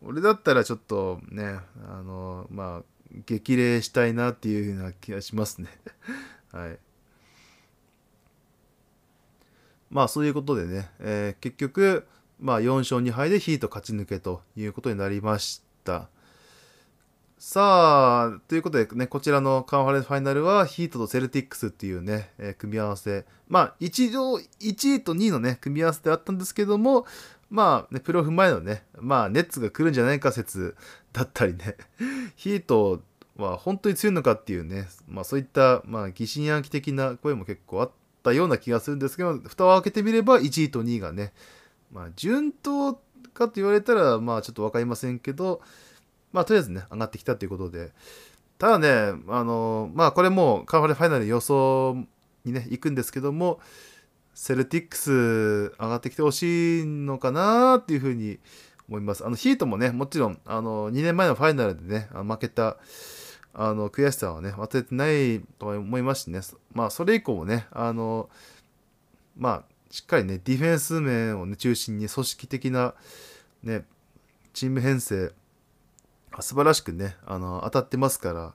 [0.06, 2.84] 俺だったらちょっとね、あの、まあ、
[3.26, 5.70] 激励したいなっていうふうな気がしますね。
[6.52, 6.80] はい。
[9.89, 12.06] まあ、そういうことでね、えー、結局、
[12.39, 16.10] まあ、4勝2敗でヒート勝ち抜けということになりました。
[17.38, 23.26] さあ、ということでね、こちらのカンファレンスファイナルはヒートとセルティックスっていうね、えー、組み合わせ。
[23.48, 27.06] まあ、一応、1位と2位のね、組み合わせであったんですけども、
[27.54, 30.76] まあ、ね、プロフ前のね、まあ、ネッツが来るんじゃないか説
[31.12, 31.78] だったりね、
[32.36, 33.04] ヒート
[33.38, 37.92] は本当に強いのかっていうね、まあそういった、まあ疑心暗鬼的な声も結構あっ
[38.24, 41.32] たような気がするんですけど、蓋を開けてみれば1位と2位がね、
[41.92, 42.96] まあ順当
[43.36, 45.62] かと言われたら、まあちょっと分かりませんけど、
[46.32, 47.92] まあ、とりあえずね、上がってきたということで、
[48.58, 52.04] ただね、あの、まあ、これもカンファレファイナル予想
[52.46, 53.60] にね、行くんですけども、
[54.34, 58.39] セルティックス上がってきてほしいのかなっていうふうに
[58.88, 59.26] 思います。
[59.26, 62.78] あの、ヒートもね、もちろん、あの、2年前のファイナルでね、負けた、
[63.54, 66.41] あの、悔しさはね、忘れてないと思いますしね、
[66.74, 68.30] まあ、それ以降もね、あの、
[69.38, 72.96] まあ、しっかりね、ディフェンス面をね、中心に組織的な、
[73.62, 73.86] ね、
[74.54, 75.32] チーム編成、
[76.39, 78.54] 素晴らしくね、あの、当たってますから、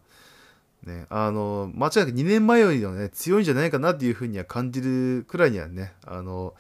[0.85, 6.55] ね、あの、間違いなく2年前よりはね、強いんじゃないかなっていうふうには感じるくらいにはね、あの、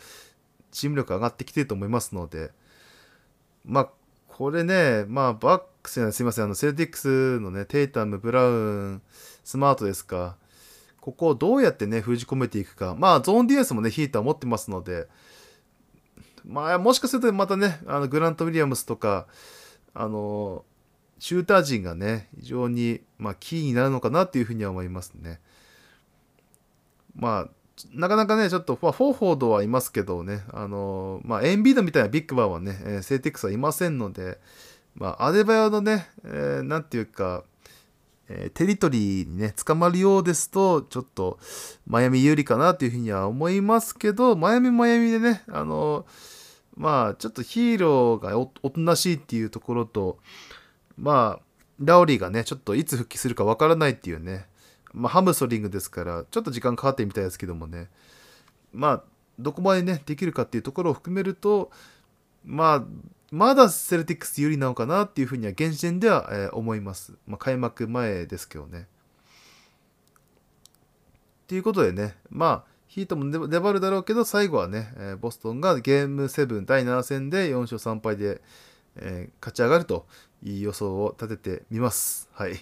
[0.71, 2.51] チーム力上がってきてると思いますので、
[3.65, 3.89] まあ、
[4.29, 9.03] これね、まあ、バックスすいません、あの、セルティックスのね、テイタム、ブラウン、
[9.45, 10.37] スマートですか、
[11.01, 15.09] ここをどうやってね、封じ込めていくか、まあ、ゾーンディフェンスもね、ヒーター持ってますので、
[16.45, 19.27] まあ、もしかするとまたね、あのグラント・ウィリアムスとか、
[19.95, 20.65] あの、
[21.19, 25.41] シューター陣がね、非常に、まあ、キーになるのかなっていうふうには思いますね。
[27.17, 27.49] まあ、
[27.93, 34.39] なかなかね、ちょっと、ホーフォードはいますけどね、あのまあ、エンビードみたいなビッグマンはね、えー、セルティックスはいませんので、
[34.95, 37.45] まあ、アデバヤのね、えー、なんていうか、
[38.29, 41.39] えー、テリトリーにね、捕まるようですと、ちょっと、
[41.87, 46.05] マイアミ有利かなというふうには思いますけど、マイアミマイアミでね、あの
[46.77, 50.19] まあ、ちょっとヒーローがおとなしいっていうところと、
[50.99, 51.43] まあ、
[51.79, 54.47] ラオリーがね、ちょっといつ復帰するかわからないっていうね、
[54.93, 57.89] まあ、ハムストリングですから、ちょっと時間かかってみたいですけどもね、
[58.73, 59.03] まあ、
[59.39, 61.71] どこまでね、できるかっていうところを含めると、
[62.45, 62.85] まあ、
[63.31, 67.15] まだセルティックス有利なのかなっていうふうには現時点では、えー、思います。
[67.27, 68.87] まあ、開幕前ですけどね。
[71.47, 78.41] ということでね、まあ、ヒートも粘るだろうけど、最後はね、えー、ボストンがゲーム7第7戦で4勝3敗で、
[78.97, 80.07] えー、勝ち上がると
[80.43, 82.29] いい予想を立ててみます。
[82.33, 82.59] はい。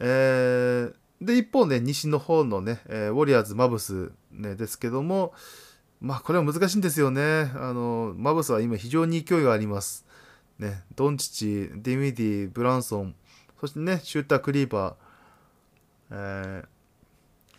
[0.00, 5.32] えー、で、一方ね、西の方のね、えー、ウォリアーズ、マブス、ね、ですけども、
[6.00, 7.50] まあ、これは難しいんですよね。
[7.54, 10.06] あの、マブスは今非常に勢いがあります。
[10.58, 13.14] ね、ドンチチ、ディミディ、ブランソン、
[13.60, 14.94] そしてね、シューター・クリーパー、
[16.10, 16.66] えー、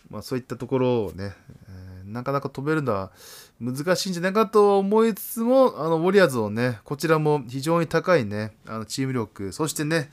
[0.10, 1.34] まあ、そういったところをね、
[1.67, 3.12] えー、なかなか飛べるのは
[3.59, 10.11] 難しいんじゃないかと思いつつも、あの、ウォリアーズをね、こちらも非常に高いね、あのチーム力、そしてね、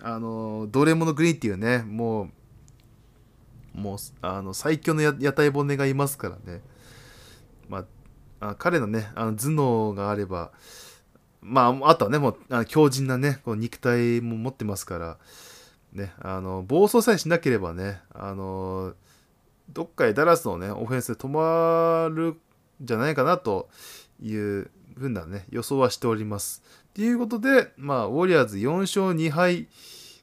[0.00, 2.30] あの、ドレモノグリーンっていうね、も
[3.74, 6.62] う、もう、あの、最強の屋台骨がいますからね。
[7.68, 7.84] ま
[8.40, 10.52] あ、あ彼のね、あの頭脳があれば、
[11.42, 15.18] まあ、あとはね、もう、あの強靭なね、この肉体も持ってますから、
[15.92, 18.94] ね、あの、暴走さえしなければね、あの、
[19.70, 22.40] どっかへダラスのね、オフェンスで止まる
[22.80, 23.68] じゃないかなと
[24.22, 26.62] いうふうなね、予想はしております。
[26.94, 29.68] ということで、まあ、ウォリアーズ4勝2敗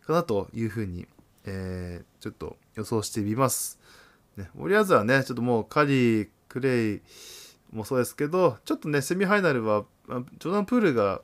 [0.05, 1.07] かなというふうに、
[1.45, 3.79] えー、ちょっと予想してみます。
[4.37, 7.01] ね、ウォリアーズはね、ちょっともうカリー、クレイ
[7.71, 11.21] もそうですけど、ちょっとね、セミファイナルは、ジョーダン・プールが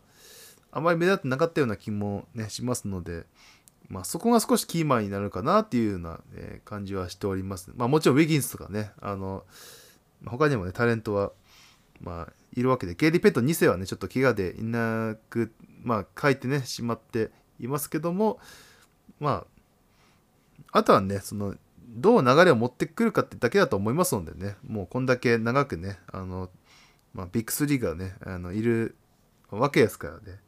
[0.71, 3.25] あまり目立ってなかったような気もね、しますので、
[3.87, 7.71] まあ、そこが少しキーマンになるかなっていうような、え感じはしております。
[7.75, 9.43] まあ、もちろんウィギンスとかね、あの、
[10.25, 11.31] 他にもね、タレントは、
[12.01, 15.53] まあ、いるわけで、ゲイリー・ペット2世はね、ちょっと怪我でいなく、
[15.83, 18.39] まあ、書いてね、しまっていますけども、
[19.19, 19.45] ま
[20.71, 21.55] あ、あとはね、その、
[21.87, 26.49] どう流れを持ってくるかってだけだと思いますのでね、もうこんだけ長くね、あの、
[27.13, 28.95] まあ、ビッグ3がね、あのいる
[29.49, 30.39] わけですからね。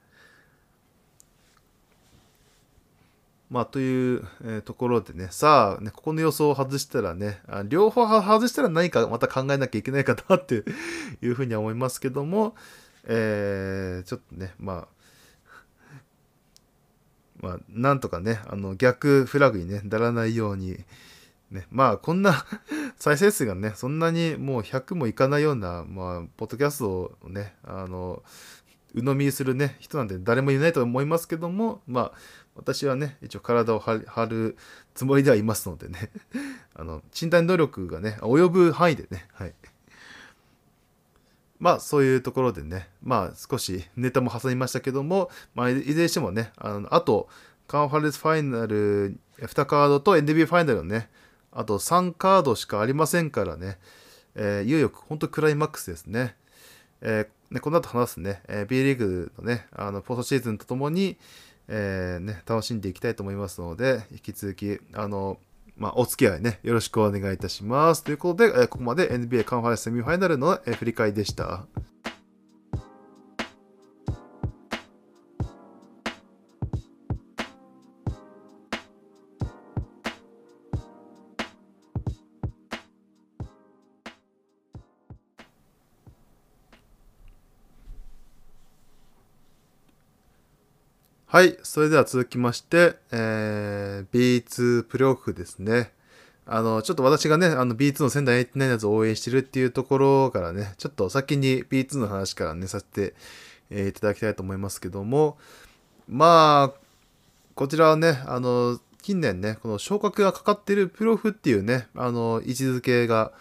[3.52, 10.64] まあ、という、えー、ところでね、さあ、ね、ここの予想を外したらね、あ両方外したら何かまた考えなきゃいけないかなって
[11.22, 12.56] いうふうには思いますけども、
[13.04, 15.02] えー、ちょっとね、まあ、
[17.42, 20.78] まあ、なんとかね、あの逆フラグにね、ならないように、
[21.52, 22.46] ね、まあ、こんな
[22.96, 28.24] 再生数がね、そんなにもう100もいかないような、まあ、ポッドキャストをね、あの、
[28.94, 32.12] 鵜呑みするね、人なんて誰もいないと思いますけども、まあ、
[32.56, 34.58] 私はね、一応体を張る
[34.94, 36.12] つもりではいますのでね、
[36.76, 39.54] あの、身体能力がね、及ぶ範囲でね、はい。
[41.60, 47.30] まあ、そういうところでね、まあ、少しネタも挟みましたけども、まあ、いずれにしてもね、あのあと、
[47.68, 51.10] カンファレンスファイナル2カードと NB ファイナルのね、
[51.52, 53.78] あと3カードしかありませんからね、
[54.36, 56.36] えー、いよいよ本当クライマックスですね。
[57.02, 61.18] えー、ねこの後話すね、えー、B リーグのね、あのポストシーズンとともに、
[61.74, 65.38] えー、ね、楽しんでいきたいと思いますので、引き続き、あの、
[65.78, 68.04] まあ、お付き合いね、よろしくお願いいたします。
[68.04, 71.66] ということで、えここまで NBA カンファレンスセミファイナルの、え振り返りでした。
[91.32, 91.58] はい。
[91.64, 95.94] それでは続きまして、えー、B2 プレオフですね。
[96.46, 103.14] あの、ちょっと私がね、あの B2 の仙台89やつを応援してるっていうところからね、ちょっと先に B2 の話からね、させて、
[103.70, 105.38] えー、いただきたいと思いますけども、
[106.10, 106.80] まあ、
[107.56, 113.32] こちらはね、あの、近年ね、この昇格がかかっているプロフっていうね、あの、位置づけが、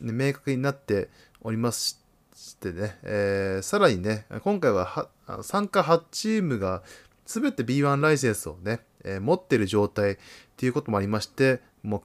[0.00, 1.10] ね、明確になって
[1.42, 1.96] おりまし
[2.60, 5.08] てね、えー、さらにね、今回は
[5.42, 6.82] 参加8チームが
[7.26, 10.16] 全て B1 ライセンスをね、えー、持ってる状態っ
[10.56, 12.00] ていうこともありまして、もう、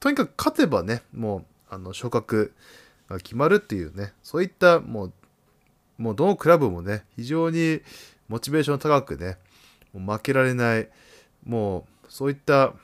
[0.00, 2.52] とにかく勝てばね、もう、あの、昇格
[3.08, 5.12] が決まるっていうね、そういった、もう、
[5.98, 7.80] もうどのクラブもね、非常に
[8.28, 9.38] モチベーション高くね、
[9.94, 10.88] もう負けられない、
[11.44, 12.74] もう、そういった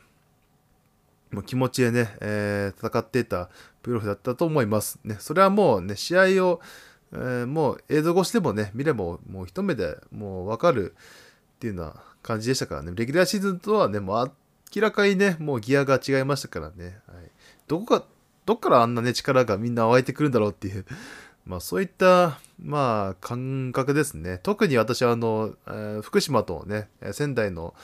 [1.33, 3.49] もう気持ちでね、えー、戦っていた
[3.83, 5.01] プロフだったと思います。
[5.03, 6.61] ね、それはもうね、試合を、
[7.13, 10.95] えー、もう映像越しでもね、見ればもう一目でもうわかる、
[11.63, 12.93] っていうような感じでしたからね。
[12.97, 14.33] レギュラーシーズンとはね、もう
[14.75, 16.99] 明らかにね、もうギアが違いましたからね。
[17.07, 17.31] はい、
[17.69, 18.05] どこか、
[18.47, 20.85] どっからあんなね、力がみんな湧いてくるんだろうっていう、
[21.47, 24.41] まあそういった、まあ感覚ですね。
[24.43, 27.75] 特に私はあの、えー、福島とね、仙台の、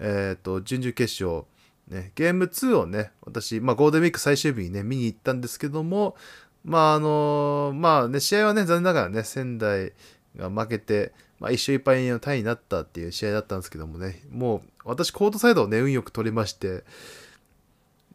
[0.00, 1.44] えっ、ー、と、準々決勝、
[1.86, 6.16] ね、ゲーム2をね、私、まあゴールデンウィーク最終日にね、見に行ったんですけども、
[6.64, 9.92] まああのまあね、試合はね、残念ながらね、仙台
[10.36, 16.84] が負けて、まあ、一勝一敗のタイになったっていう試合だったんですけどもね、もう私コートサイドをね、運よく取りまして、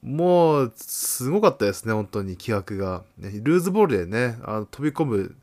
[0.03, 3.03] もうすごかったですね、本当に気迫が。
[3.17, 5.35] ね、ルーズボールでね、あの飛び込む、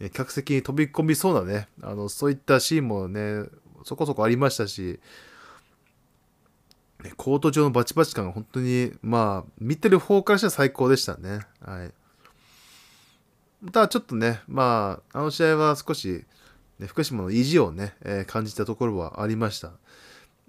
[0.00, 3.44] ね、客席に飛び込みそうなね、あのそういったシーンもね、
[3.84, 4.98] そこそこありましたし、
[7.04, 11.40] ね、コート上のバチバチ感が本当に、まあ、見てる方からしたら最高でしたね。
[11.64, 11.92] はい。
[13.70, 16.24] ただちょっとね、まあ、あの試合は少し、
[16.80, 19.72] ね、福島の意地をね、えー、感じたところはありました。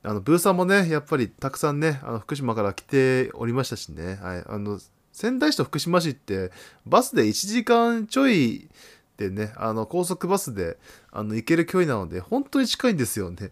[0.03, 4.79] あの、ブーさんもね、やっぱりたくさんね、あの福島から来ておりましたしね、はい、あの、
[5.11, 6.51] 仙台市と福島市って
[6.85, 8.69] バスで1時間ちょい
[9.17, 10.77] でね、あの高速バスで
[11.11, 13.51] あの行ける距離なので、本当に近いんですよね。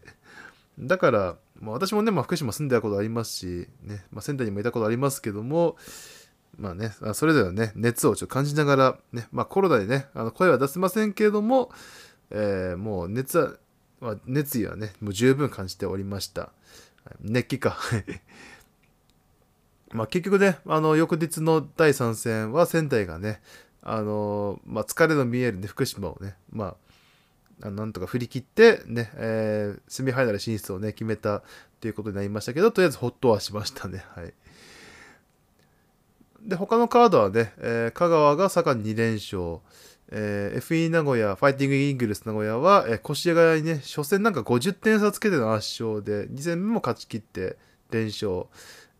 [0.80, 5.76] だから、まあ、私もね、まあ、福島住んでたことありますし、ねまあ、仙台にもいたことありますけども、
[6.58, 11.72] まあね、それぞれね、熱をちょっと感じながら、ね、まあコロナでね、あの声は出せませんけれども、
[12.32, 13.60] えー、もう熱
[14.00, 16.52] は、熱意はね、もう十分感じておりました。
[17.22, 17.78] 熱気か。
[19.92, 23.42] まあ結局ね、あの、翌日の第3戦は仙台がね、
[23.82, 26.76] あの、まあ疲れの見えるね、福島をね、ま
[27.62, 31.44] あ、なんとか振り切ってね、えー、セミファイナル進出をね、決めた
[31.82, 34.06] ということになりましたけど、とりあえずほっとはしましたね。
[34.16, 34.34] はい。
[36.42, 39.60] で、他のカードはね、えー、香川が坂に2連勝、
[40.12, 47.58] えー、FE 名古屋、ファイティングイングルス名古屋は、えー、越谷にね、初戦なんか50点差つけての圧勝で、2戦目も勝ち切って
[47.92, 48.46] 連勝。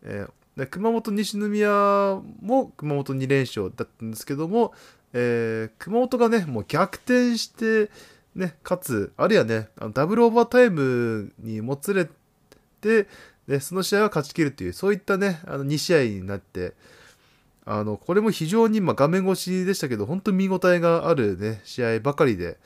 [0.02, 4.72] えー、熊本西宮も熊本2連勝だったんですけども、
[5.12, 7.90] えー、熊本がね、もう逆転して、
[8.34, 12.08] ね、かつ、あるいはね、あのダブルオーバータイムにもつれ
[12.80, 13.08] て、
[13.48, 16.74] でその試合は勝ち切るという、そういったね、あの2試合になって、
[17.64, 22.58] あの、これも非常に、まあ画面越しでしたけど、本当に見応えがあるね、試合ばかりで、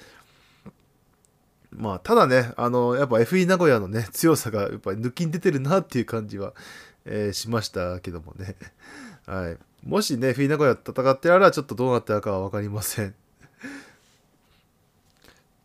[1.77, 6.55] まあ、ただね、あの、やっぱ FE 名古屋のね、強さがやっぱ抜きに出てるなっていう感じは、
[7.05, 8.57] えー、しましたけどもね。
[9.27, 9.59] はい。
[9.87, 13.15] もしね、FE 名古屋戦ってやらちょっとどうなったかは分かりません。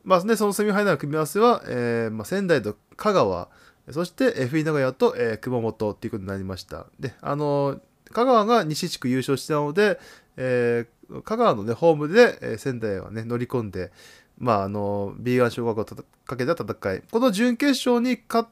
[0.04, 3.50] まあね、そのセミファイナル組み合わせは、えーまあ、仙台と香川、
[3.92, 6.88] そして FE 名古屋と、えー熊本ということになりました。
[7.00, 7.80] で、あの
[8.12, 10.00] 香川が西地区優勝したので、
[10.38, 13.92] えー香川の、ね、ホームで、えー仙台はね、乗り込んで、
[14.38, 18.50] まあ、あの B1 小学校をかけた戦い、この準決勝に勝っ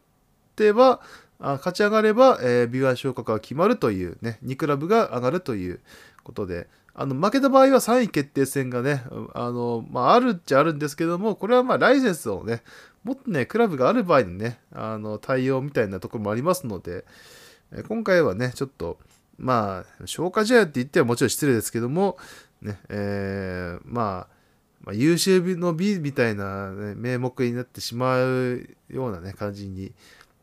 [0.56, 1.02] ては、
[1.40, 5.80] あ勝ち上がれば、えー B1 昇格が決まるというね、2クラブが上がるという
[6.24, 6.68] ことで、
[7.00, 9.04] あの負けた場合は3位決定戦がね、
[9.36, 12.64] あのまあ、あるっちゃあるんですけども、これはまあライセンスをね、
[13.04, 17.06] もっとね、クラブがある場合にね、あの対応みたいなところもありますので、
[17.88, 18.98] 今回はね、ちょっと、
[19.38, 22.18] まあ、消化試合って言ってはもちろん失礼ですけども、
[22.62, 24.38] ね、えーまあ、
[24.82, 29.92] まあ、優秀の美みたいな、ね、名目になってしまうようなね、感じに、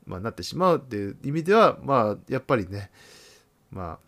[0.06, 2.90] まあ、なってしまうっていう意味では、まあ、やっぱりね、
[3.70, 3.98] まあ、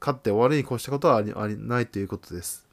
[0.00, 2.63] 勝って終わりに越したことはありありないということです。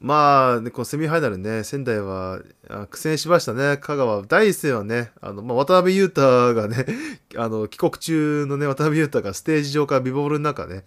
[0.00, 2.40] まあ、このセミファイナルね、仙台は
[2.88, 3.76] 苦戦しましたね。
[3.76, 6.86] 香川、第一戦はね、あのまあ、渡辺裕太がね、
[7.36, 10.84] あの帰国中のね、渡辺裕太がステージ上からビボールの中ね、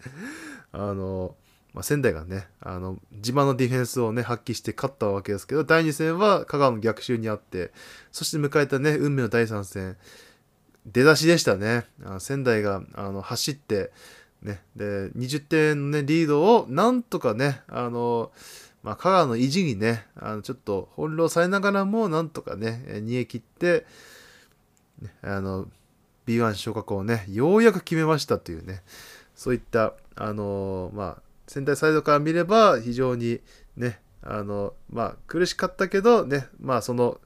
[0.72, 1.36] あの、
[1.76, 7.72] まあ、仙台がね、あの自慢のディフェンスをね、発揮して勝ったわけですけど、第2戦は香川の逆襲にあって、
[8.11, 9.95] そして迎えたね、運命の第3戦、
[10.88, 11.86] 出だしでしたね。
[12.03, 13.91] あ仙台があの走って、
[14.41, 18.32] ね、で、20点の、ね、リードをなんとかね、あの、
[18.84, 23.86] まあ、香川の意地にね、あのちょっと翻弄されながらも、なんとかね、逃げ切って、
[25.21, 25.67] あの、
[26.25, 28.84] B1 昇格をね、ようやく決めましたというね、
[29.36, 33.39] そういった、あのまあ、仙台サイドから見れば、非常に
[33.77, 37.19] ね、あの、まあ、苦しかったけど、ね、まあ、その、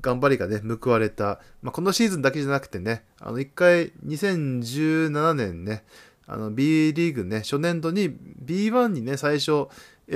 [0.00, 1.40] 頑張りがね、報われた。
[1.62, 5.84] まあ、このシーズンだけじゃなくてね、あの、一回、2017年ね、
[6.26, 8.10] あの、B リーグね、初年度に
[8.44, 9.68] B1 にね、最初、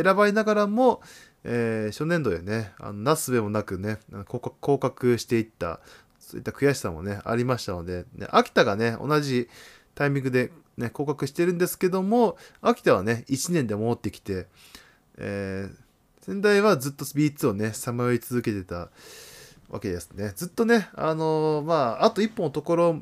[0.03, 1.01] 選ばれながらも、
[1.45, 3.99] えー初年度でね、あのなすべもなくね、
[4.61, 5.81] 降格していった、
[6.19, 9.49] そういった悔しさもね、ありましたので、ね、秋田がね、同じ
[9.95, 14.47] タイミングで、ね、降格してるんですけども、秋田はね、1年で戻ってきて、
[15.19, 15.87] えー
[16.27, 18.89] 仙台はずっと B2 をね、さまよい続けてた
[19.71, 20.33] わけですね。
[20.35, 23.01] ずっとね、あのーまあ、あと一本のところ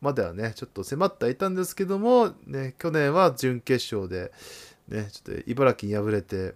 [0.00, 4.32] まではね、ちょっと迫っていたんですけども、ね、去年は準決勝で、
[4.90, 6.54] ね、ちょっと茨城に敗れて、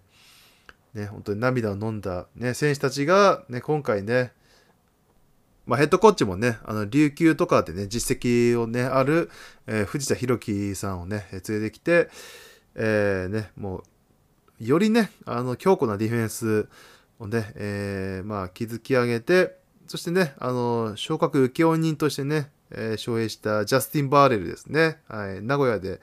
[0.95, 4.33] ね、本当に涙を飲んだ、ね、選手たちが、ね、今回ね、
[5.67, 9.31] まあ、ヘッドコーチもね、あの琉球とかでね、実績をね、ある、
[9.67, 12.11] えー藤田弘樹さんをね、連れてきて、
[12.75, 16.69] えーね、もう、よりね、あの強固なディフェンス
[17.19, 19.57] をね、えーまあ、築き上げて、
[19.87, 26.01] そしてね、あの昇格請負人としてね、えー招聘したジャスティン・バーレルですね、はい、名古屋で、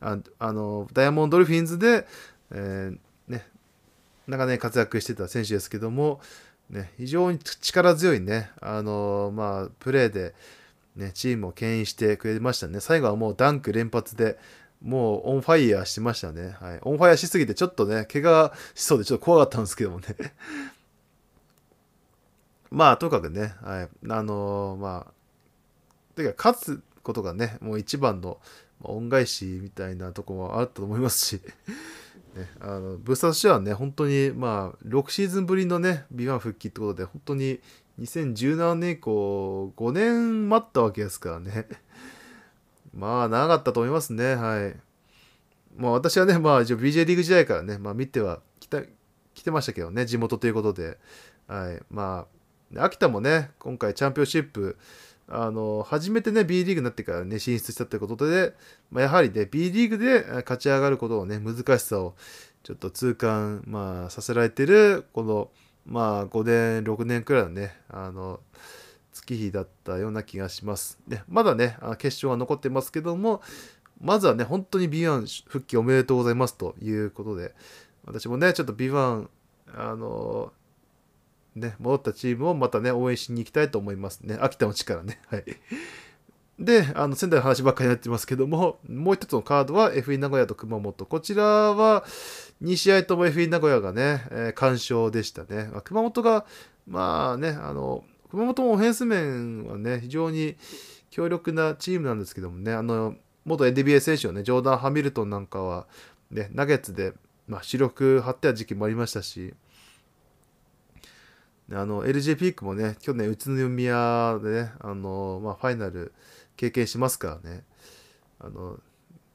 [0.00, 2.06] ああのダイヤモンドドルフィンズで、
[2.50, 3.46] えーね、
[4.26, 6.20] 長年活躍してた選手ですけども、
[6.70, 10.34] ね、非常に力強いね、あのまあ、プレーで、
[10.96, 12.80] ね、チームを牽引してくれましたね。
[12.80, 14.38] 最後はもうダンク連発で、
[14.82, 16.56] もうオンファイヤーしてましたね。
[16.60, 20.06] はい、オンファイヤーしすぎてちょっとね、怪我しそうでちょっと怖かったんですけどもね。
[22.70, 25.12] まあ、とにかくね、はい、あのまあ、
[26.16, 28.38] とにかく勝つことがね、もう一番の
[28.80, 31.40] まあ恩返しみたいなとこもあったと思いますし、
[32.36, 37.60] ね、あのブースターとしてはね、本当に、まあ、6シーズンぶりのね、B1 復帰ってことで、本当に
[38.00, 41.66] 2017年以降、5年待ったわけですからね。
[42.92, 44.76] まあ、長かったと思いますね、はい。
[45.76, 48.82] まあ、私はね、まあ、一応 BJ リーグ時代からね、まあ、見ては来た
[49.34, 50.98] 来てましたけどね、地元ということで、
[51.46, 51.82] はい。
[51.90, 52.26] ま
[52.74, 54.76] あ、秋田もね、今回チャンピオンシップ、
[55.28, 58.54] あの初めてね B リーグになってからね進出したということで、
[58.90, 62.14] まあ、やはりね B リーグで勝ち上がることをね難しさを
[62.62, 65.50] ちょっと痛感、まあ、させられてるこの
[65.84, 68.40] まあ5年6年くらいのねあの
[69.12, 70.98] 月日だったような気がします。
[71.08, 73.40] でまだね決勝は残ってますけども
[74.00, 77.54] まずはね本当に B1 復帰おめでとうございますということで
[78.04, 79.28] 私もねちょっと B1
[79.74, 80.52] あの
[81.56, 84.38] ね、戻ったチームをまたね、応援しに行きたいと思いますね。
[84.40, 85.20] 秋田の力ね。
[85.28, 85.44] はい。
[86.58, 91.06] で、あの仙台の話ばっかりになってますけども、もう一つのカードは FE 名古屋と熊本。
[91.06, 92.04] こちらは
[92.62, 95.68] 2試合とも FE 名古屋がね、えー完勝でしたね。
[95.72, 96.46] まあ熊本が、
[96.86, 100.56] まあね、あの、熊本もオフェンス面はね、非常に
[101.10, 105.86] 強力なチームなんですけどもね、あの、元 NBA 選手のね、ジョーダン・ハミルトンなんかは、
[106.30, 107.12] ね、ナゲッツで、
[107.46, 109.54] まあ、主力張ってた時期もありましたし、
[111.72, 116.12] あの LJ ピークもね、去年宇都宮でね、あのまあ、ファイナル
[116.56, 117.64] 経験しますからね。
[118.38, 118.78] あの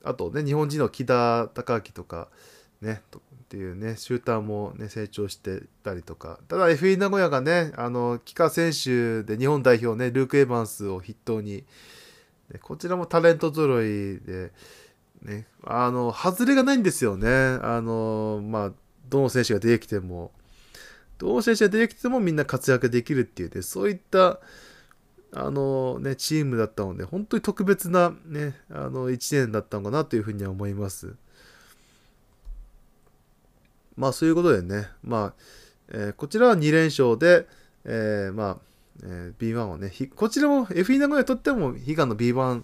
[0.04, 2.30] あとね、日本人の木田孝明とか、
[2.82, 11.66] ね、っていうね、シューターも、ね、成長してたりとか、ただ FE 名古屋がね、あの、帰化選手で日本代表ね、ルーク・エヴァンスを筆頭に、
[12.50, 14.52] ねこちらもタレント揃いで、
[15.22, 17.28] ね、あの、外れがないんですよね。
[17.62, 18.72] あの、まあ、
[19.10, 20.32] どの選手が出てきても、
[21.22, 24.40] どの選手が出てきてもみんな活躍できるっていうね、そういった、
[25.34, 31.14] あのね、チームだったので、本当に特別なね、あの、1年だったのかなというふうには思います。
[33.96, 35.34] まあ、そういうことでね、まあ、
[35.90, 37.48] えーこちらは2連勝で、
[37.86, 38.58] えーまあ、
[39.04, 42.64] えー B1 をね、こちらも FE 名古屋にとっても悲願の B1 っ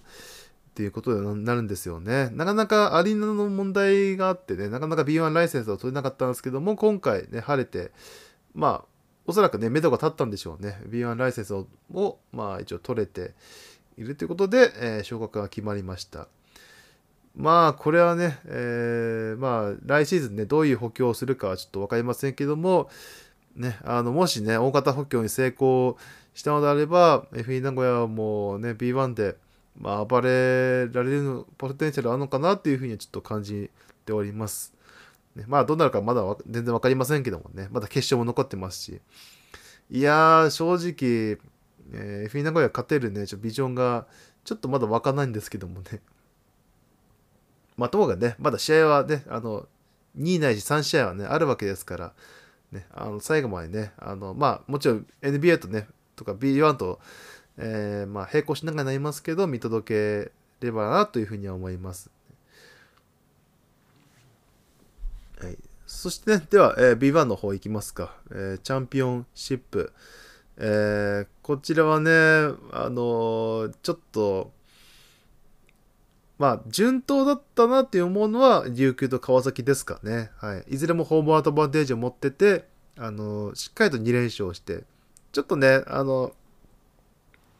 [0.74, 2.30] ていうことになるんですよね。
[2.32, 7.92] なかなかアリーナの問題があってね、なかなか B1 ライセンスを取れなかったんですけども、今回ね、晴れて、
[8.58, 8.86] まあ、
[9.28, 10.82] おそらくね、目処が立ったんでしょうね。
[10.90, 13.36] B1 ライセンスを、をまあ、一応取れて
[13.98, 16.28] いるということで、えー昇格が決まりました。
[17.36, 22.90] まあ、これはね、えーまあ、来シーズンね、どういう補強をするかはちょっと分かりませんけども、
[23.56, 25.98] ね、あの、もしね、大型補強に成功
[26.34, 29.36] したのであれば、FE 名古屋はもうね、B1 で、
[29.78, 33.70] まあ、暴れられるポテンシャルあるのかなっていうふうにはちょっと感じ
[34.06, 34.77] ております。
[35.38, 39.02] ね、まあ、どうなるかまだ全然分かりませんけどもね、まだ決勝も残ってますし。
[39.90, 41.38] いやー、正直、
[41.94, 44.08] えー、FE 名古屋勝てるね、ちょビジョンが、
[44.44, 46.02] ちょっとまだ分かんないんですけどもね。
[47.78, 49.68] まあ、ともかくね、まだ試合はね、あの、
[50.18, 52.14] 2ないし3試合はね、あるわけですから、
[52.72, 57.00] ね、あの最後までね、あの、まあ、もちろん NBA とね、とか B1 と、
[57.58, 62.10] えーまあ、並行しながらなりますけど、見届ければなというふうには思います。
[65.40, 68.16] はい、そしてね、では、えー B1 の方行きますか。
[68.32, 69.94] えーチャンピオンシップ。
[70.58, 74.52] えーこちらはね、あのーちょっと、
[76.40, 80.30] まあ、順当だったなって思うのは、琉球と川崎ですかね。
[80.38, 80.66] はい。
[80.74, 82.66] いずれもホームアドバンテージを持ってて、
[82.98, 84.84] あのーしっかりと2連勝して、
[85.32, 86.34] ちょっとね、あの、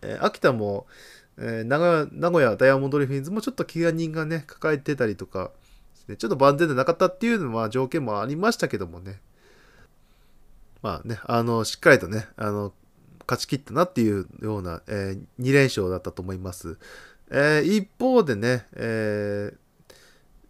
[0.02, 0.88] え秋田も、
[1.38, 1.78] え名
[2.32, 5.52] 古屋ダイヤモンドドルフィンズもちょっと怪我人がね、抱えてたりとか、
[6.08, 9.20] ねちょっと万全でなかったっていうのは条件もありましたけどもね。
[10.82, 12.74] まあね、あの、しっかりとね、あの、
[13.28, 16.78] 勝ち切ったなっていうような、え2連勝だったと思います。
[17.30, 19.58] えー一方でね、えー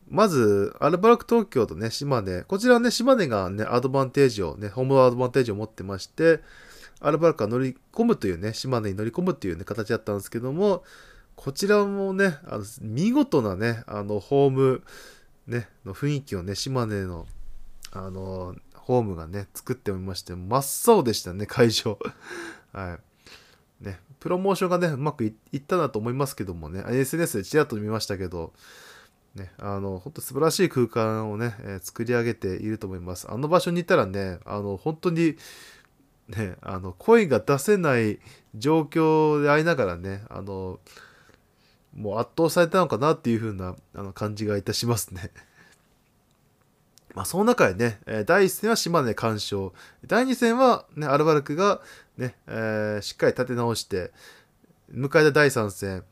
[0.10, 2.44] まず、アルバルク東京とね、島根。
[2.44, 6.40] こちらね、島根がね、アドバンテージをね、ホームアドバンテージを持ってまして、
[7.02, 10.84] アルバルクが乗り込むというね、島根に乗り込むっていうね、形だったんですけども、
[11.36, 14.82] こちらもね、あの見事なね、あの、ホーム、
[15.48, 17.26] ね、の雰囲気をね、島根の、
[17.92, 21.98] あの、ホームがね、作っておりまして、真っ青でしたね、 会場。
[22.74, 23.00] は
[23.82, 23.84] い。
[23.84, 28.54] ね、プロモーションがね、うまくいいったなと思いますけどもね、SNS でちらっと見ましたけど、
[29.36, 33.30] ね、あの、本当素晴らしい空間をね、えー作り上げていると思います。
[33.30, 35.38] あの場所にいたらね、あの、本当に、
[36.30, 38.20] ね、あの、声が出せない
[38.56, 40.80] 状況でありながらね、あの、
[41.98, 45.32] もう圧倒されたのかなっていう風なあの感じがいたしますね。
[47.16, 49.72] まあ、その中でね、第1戦は島根完勝。
[50.06, 51.82] 第2戦は、ね、アルバルクが、
[52.16, 54.12] ね、えーしっかり立て直して、
[54.94, 56.04] 迎えた第3戦、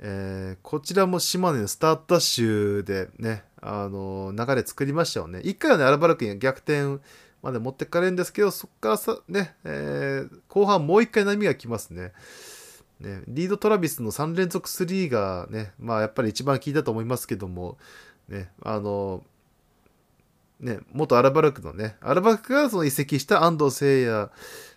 [0.00, 5.38] えーこちらも島根のスタートダッシュでね、あの流れ作りましたよね。
[5.38, 7.00] 1回はね、アルバルクに逆転
[7.42, 12.12] まで持ってかれるんですけど、そこからさ、ね、えー後半もう1回波が来ますね。
[13.02, 17.76] ね、リードトラビスの3連続スリーがね、まあやっぱり一番効いたと思いますけども、
[18.28, 19.24] ね、あの、
[20.60, 24.30] ね、元アルバルクのね、アルバルクがその移籍した安藤誠也、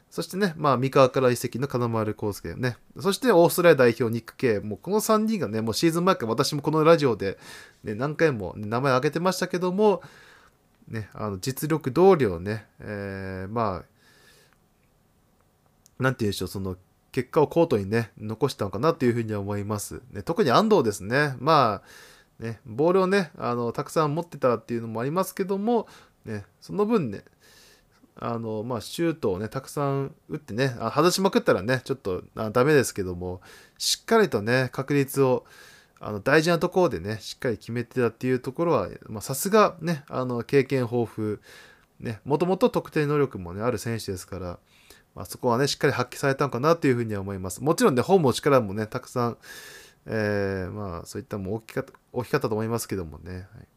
[0.10, 7.38] そしてね、まあ、三河から移籍の金丸康介ね、そしてオーストラリア代表ニック・ケイ、もうこの3人がね、もうシーズン前から私もこのラジオで、
[7.84, 10.02] ね、何回も、名前挙げてましたけども、
[10.88, 13.84] ね、あの実力通りをね、えーま
[16.00, 16.78] あ、なんて言うんでしょう、その
[17.16, 20.02] 結果をコートにね、残したのかなというふうには思います。
[20.12, 21.36] ね、特に安藤ですね。
[21.40, 21.82] ま
[22.40, 25.88] あ、ね、ボールをね、あの、たくさん持ってたっていうのもありますけども、
[26.26, 27.24] ね、その分ね、
[28.18, 33.40] あの、まあ、シュートをね、たくさん打ってね、あ外しまくったらね、ちょっとあダメですけども、
[33.78, 35.46] しっかりとね、確率を、
[36.02, 41.38] あの大事なところでね、しっかり決めてたっていうところは、まさすがね、あの経験豊富、
[42.02, 44.60] ね、もともと得点能力もね、ある選手ですから、
[45.16, 47.64] まあ、そこはね、しっかり発揮されたのかなというふうには思います。
[47.64, 49.38] もちろんね、本も力もね、たくさん、
[50.08, 53.48] えーまあそういったも大きかった大きかったと思いますけどもね。
[53.54, 53.68] はい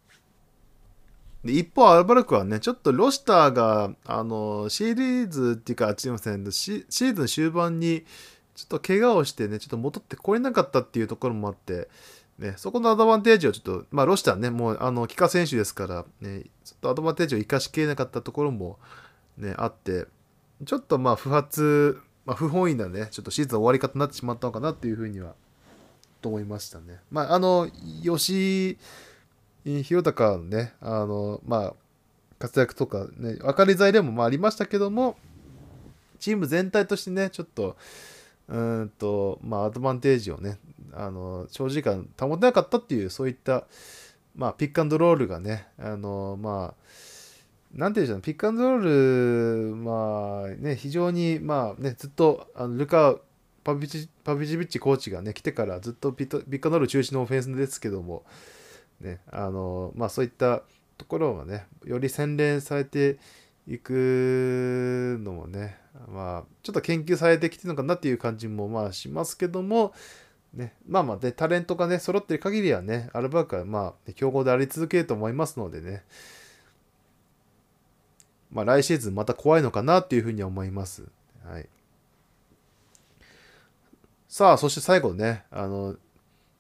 [1.45, 8.05] で一方、アルバルクはね、ちょっとロシターが、あの、シリーズっていうか、あすいません、シシーズン終盤に、
[8.57, 11.89] ちょっと怪我をしてね、ちょっと戻ってこれなかったっていうところもあって、
[12.39, 18.81] ね、そこのアドバンテージをちょっと、まあ、ロシターね、もう、あの、帰化選手ですから、ね、ちょっとアドバンテージを生かしきれなかったところも、
[19.37, 20.09] ね、あって、
[20.65, 25.35] ちょっとまあ、不発、まあ、不本意なね、ちょっとシーズン終わり方になってしまったのかなっていうふうには、
[26.21, 27.01] と思いましたね。
[27.11, 27.71] まあ、あの、
[28.03, 28.79] 吉
[29.65, 31.75] 井弘隆のね、あの、まあ、
[32.39, 35.17] 活躍とかね、分かり材料もまあありましたけども、
[36.19, 37.77] チーム全体としてね、ちょっと、
[38.49, 40.59] うんと、まあ、アドバンテージをね、
[40.93, 43.67] あの、長時間保てなかったっていう、そういった、
[44.35, 46.85] まあ、ピックアンドロールがね、あの、まあ、
[47.73, 53.17] なんていうんでしょうね、ピックアンドロール、まあ、ね、非常に、まあね、ずっと、あのルカ・
[53.63, 58.25] パビチパビチビッチコーチがね、来てからずっとピットピックアンドロール中心のオフェンスですけども、
[59.01, 60.63] ね、あの、まあ、そういった
[60.97, 63.19] ところがね、より洗練されて
[63.67, 65.77] いくのもね、
[66.09, 69.93] まあ、ちょっと研究されてきてるのかなっていう感じもまあしますけども、
[70.55, 76.05] ね、まあまあね、タレントがね、揃ってる限りはね、アルバークはまあ、強豪であり続けると思いますのでね、
[78.51, 81.05] まあ来シーズンまた怖いのかなっていうふうには思います。
[81.45, 81.69] はい。
[84.29, 85.97] さあ、そして最後ね、あの、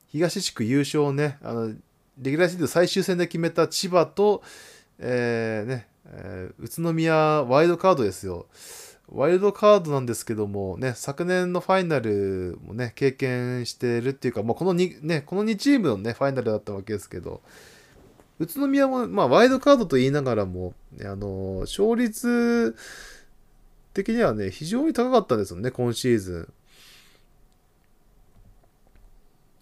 [0.06, 4.42] 東地区優勝をね、あの、レギュラーシーズン最終戦で決めた千葉と、
[4.98, 8.46] えー、ね、えー宇都宮ワイルドカードですよ。
[9.10, 17.40] ワイルドカードなんですけども、ね、昨年のファイナルもね、経験してるっていうか、まあ、この2、ね、この2チームのね、ファイナルだったわけですけど、
[18.38, 22.76] 宇都宮も、まあ、ワイドカードと言いながらも、あの、勝率
[23.94, 26.52] 的にはね、非常に高かったんですよね、今シーズン。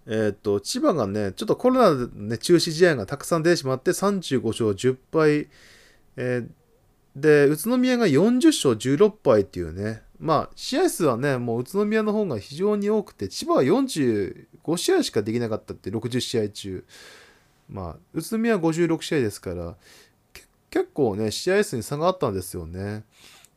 [0.09, 5.49] えっ、と、千葉がね、ちょっとコロナで、ね、中止試合がたくさん出てしまって、35勝10敗、
[6.17, 6.49] えー
[7.17, 16.85] で、宇都宮が40勝16敗っていうね、まあ、試合数はね、もう宇都宮の方が非常に多くて、千葉は45試合しかできなかったって、60試合中。
[17.69, 19.77] まあ、宇都宮は56試合ですから、
[20.71, 23.05] 結構ね、試合数に差があったんですよね。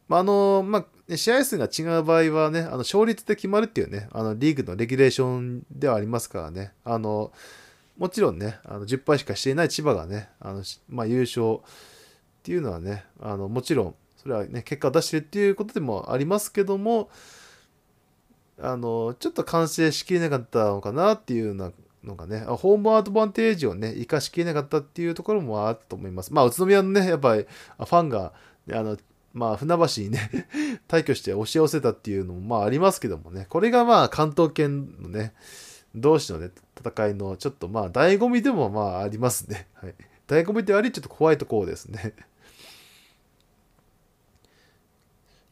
[0.08, 7.32] まあ、あの、まあ、試合数が違う場合はね、あの勝率で決まるっていうね、あのリーグのレギュレーションではありますからね、あの、
[7.98, 11.60] もちろんね、あの10敗しかしていない千葉がね、あのまあ、優勝っ
[12.44, 17.10] ていうのはね、あのもちろん、それはね、結果を出してるっていうことでもありますけども、
[18.62, 21.72] あの、ちょっと完成しきれなかったのかなっていうような
[22.04, 26.34] のがね、ホームアドバンテージをね、生かしきれなかったっていうところもあったと思います。
[26.34, 28.34] まあ、宇都宮のね、やっぱりファンが、
[28.72, 28.98] あの、
[29.34, 30.30] まあ、船橋にね、
[30.88, 35.34] 退去して押し寄せたっていうのもまあありますけどもね、これがまあ関東圏のね、
[35.96, 39.68] 同士のね、戦いのちょっとまあ醍醐味でもまあありますね。
[39.76, 39.96] はい。
[40.28, 42.14] 醍醐味でありちょっと怖いところですね。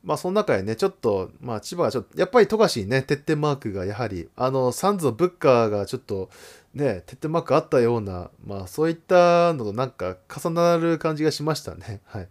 [0.08, 6.30] まあその中でね、ちょっと、まあ千葉がちょっと、やっぱり富樫にね、鉄点マークがやはり、あの、サンズのブッカーがちょっと、
[6.74, 11.99] ね、鉄点マークあったような、まあそういったのとなんか重なる感じがしましたね。
[12.08, 12.30] はい。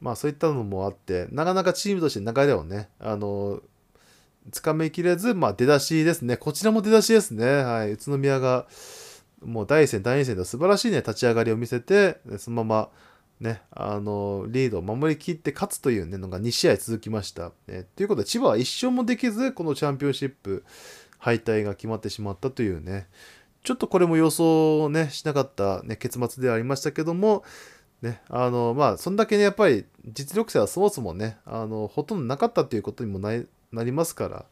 [0.00, 3.60] まあそういったのもあって、なかなかチームとして流れをね、あの、
[4.52, 6.38] つかみきれず、まあ出だしですね。
[6.38, 7.44] こちらも出だしですね。
[7.62, 7.92] はい。
[7.92, 8.66] 宇都宮が、
[9.44, 12.88] もう第1戦、第2戦と素晴らしいね、立ち上がりを見せて、そのまま、
[13.40, 17.52] ね、あの、リードを守りきって勝つというね、のが2試合続きました。
[17.68, 20.64] えということで、千葉は1勝もできず、このチャンピオンシップ
[21.18, 23.08] 敗退が決まってしまったというね、
[23.64, 27.44] ちょっとこれも予想ね、しなかった、ね、結末ではありましたけども、
[28.02, 34.44] ね、あの、まあ、そんだけね、やっぱり実力差はそもそもね、あの、ほとんどなかったということにもなりますから、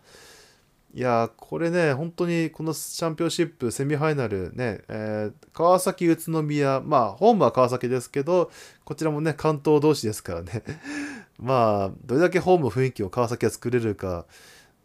[0.95, 8.51] いや、これね、本当にこのチャンピオンシップセミファイナルね、えー川崎、宇都宮、まあ、ホームは川崎ですけど、
[8.85, 10.63] こちらもね、関東同士ですからね、
[11.39, 14.25] まあ、どれだけホーム雰囲気を川崎が作れるか、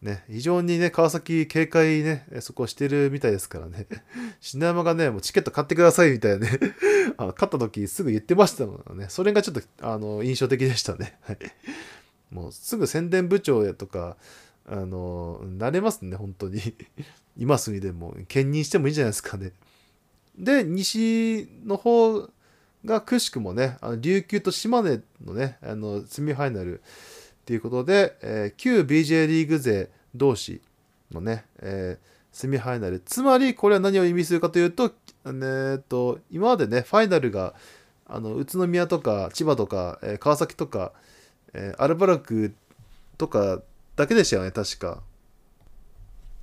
[0.01, 3.87] ね、非常にね、川崎警戒ね、そこをしてるみたいですからね、
[4.41, 6.59] 品山がね、もうチケット買ってくださいみたいなね、
[7.15, 11.17] あの勝った時すぐ言ってましたのでね、それがちょっとあの印象的でしたね。
[11.21, 11.37] はい。
[12.31, 14.17] もうすぐ宣伝部長やとか、
[14.65, 16.61] あの、なれますね、本当に。
[17.37, 19.51] 今すぐでも、兼任してもいいんじゃないですかね。
[20.37, 22.29] で、西の方
[22.85, 26.83] がくしくもね、あの琉球と島根のね、あの、セミファイナルっ
[27.45, 30.61] ていうことで、えー旧 BJ リーグ勢同士
[31.11, 32.99] のね、えーセミファイナル。
[32.99, 34.91] つまり、これは何を意味するかというと、
[35.25, 37.53] えーっと、今までね、ファイナルが、
[38.07, 40.93] あの、宇都宮とか千葉とか、えー川崎とか、
[41.53, 42.53] えーアルバルク
[43.17, 43.61] とか
[43.95, 45.03] だけでしたよね、確か。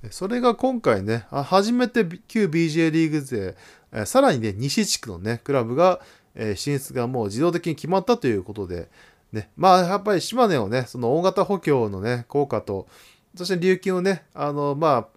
[0.09, 3.55] それが今回ね、初めて旧 BJ リーグ勢、
[3.93, 6.01] えさらにね、西地区のね、クラブが、
[6.33, 8.89] え進出がもう自動的に決まったということで、
[9.31, 12.87] ね、まあやっぱり島根をね、その大型補強のね、効果と、
[13.35, 15.07] そして琉球のね、あの、ま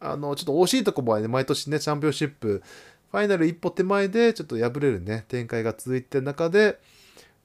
[0.00, 2.62] あ、あのちょっと惜しいところまで、ね、毎年ね、チャンピオンシップ、
[3.10, 6.78] ファイナル一歩手前でちょっと敗れるね、展開が続いてる中で、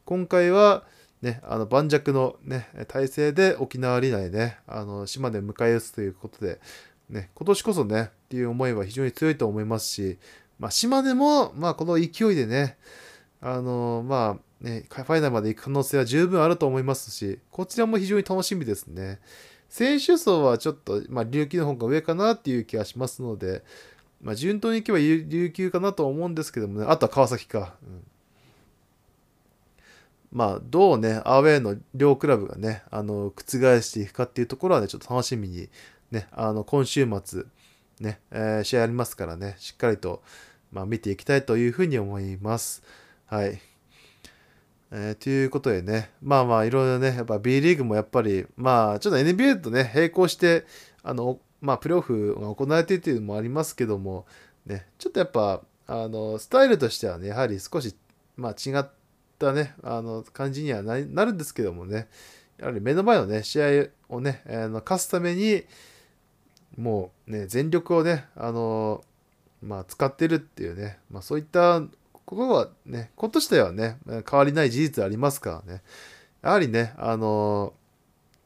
[0.03, 0.83] 今回は、
[1.21, 6.59] ね、あの盤石の、ね、体制で沖縄アリーナでね、あの島根迎え撃つということで、
[7.09, 10.17] ね、今年こそね、っていう思いは非常に強いと思いますし、
[10.57, 12.77] まあ、島根も、まあ、この勢いでね、
[13.39, 19.19] あのまあ、ね、ファイナルまで行く可能性は十分あると思いますし、こちらも非常に楽しみですね。
[19.69, 23.63] 選手層はちょっと、まあ、琉球の方が上かなっていう気がしますので、
[24.21, 27.75] まあ、順当にいけば琉球かなと思うんですけどもね、あとは川崎か。
[27.83, 28.03] うん
[30.31, 35.69] まあ、どうね、アウェーの両クラブがね、あの、覆していくかっていうところはね、ちょっと楽しみに、
[36.09, 37.43] ね、あの、今週末、
[37.99, 40.23] ね、えー、試合ありますからね、しっかりと、
[40.71, 42.81] まあ、見ていきたいというふうに思います。
[43.25, 43.59] はい。
[44.93, 50.65] えー、ということでね、まあまあ、いろいろね、やっぱ B リーグもやっぱり、まあ、ちょっと NBA とね、並行して、
[51.03, 54.25] あの、まあ、プレーオフが行われているというのもありますけども、
[54.65, 57.95] ね、ちょっとやっぱ、あの、スタイルとしてはね、やはり少し、
[58.37, 59.00] まあ、違って、
[59.49, 62.07] ったね、あの感じにはなるんですけどもね、
[62.59, 65.63] やはり目の前のね、試合をね、あの勝つために、
[66.77, 69.03] もうね、全力をね、あの、
[69.61, 71.81] まあ、使ってるっていうね、まあ、そういった
[72.25, 75.81] ことはね、ことしてはね、変わりない事実ありますからね、
[76.41, 77.73] やはりね、あの、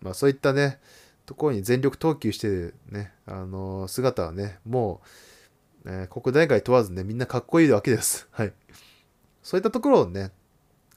[0.01, 0.79] まあ、そういったね、
[1.25, 5.01] ところに全力投球してるね、あの、姿はね、も
[5.85, 8.27] う、えー、国内外問わずね、みんなかっこいいわけです。
[8.31, 8.53] はい。
[9.43, 10.31] そういったところをね、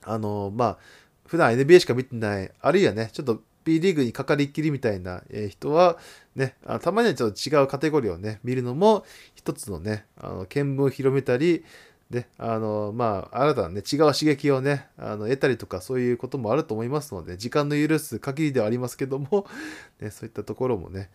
[0.08, 0.78] あの、まあ、
[1.26, 5.98] 普段 NBA しか見てない、あるいはね、ちょっと B リーグにかかりっきりみたいな人は、
[6.34, 9.04] ね、あたまにはちょっと違うカテゴリーをね、見るのも、
[9.34, 11.64] 一つのね、あの見聞を広めたり、
[12.10, 19.46] で、あの、まあ、新たなね、違う刺激をね、あの得たりとか、そういうこともあると思いますので、時間の許す限りではありますけども、
[20.00, 21.10] ね、そういったところもね、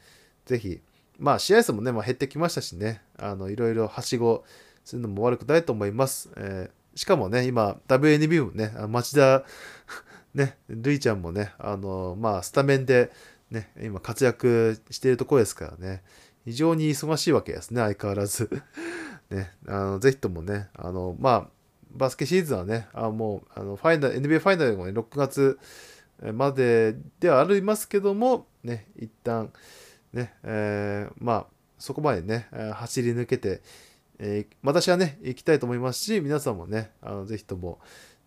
[0.46, 0.82] ぜひ、
[1.18, 4.44] まあ、試合数もね、まあ、減ってきましたしね、あの、いろいろはしご
[4.86, 6.30] するのも悪くないと思います。
[6.38, 9.44] えーしかもね、今、WNB もね、町田、
[10.34, 13.12] ね、るいちゃんもね、あの、まあ、スタメンで、
[13.52, 16.04] ね、今活躍しているところですからね、
[16.46, 18.50] 非常に忙しいわけですね、相変わらず。
[19.30, 21.50] ね、あの、ぜひともね、あの、まあ、
[21.92, 25.60] バスケシーズンはね、あもう、あの、ファイナル、NBA ファイナルもね、6月
[26.34, 29.52] までではありますけども、ね、一旦、
[30.12, 31.46] ね、えー、まあ、
[31.78, 33.62] そこまでね、走り抜けて
[34.26, 37.80] えー、私はね、行きたいと思いますし、皆さんもね、あのぜひとも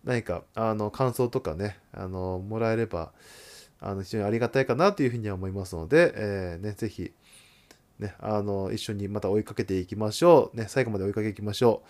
[0.03, 3.13] 何かあの感想とかね、あのもらえれば
[3.79, 7.11] あの非常にありがたいかなというふうには思いますので、えー、ね、ぜひ、
[7.97, 10.57] ね、あの一緒にまた追いかけていきましょう。
[10.57, 11.81] ね、最後まで追いかけていきましょ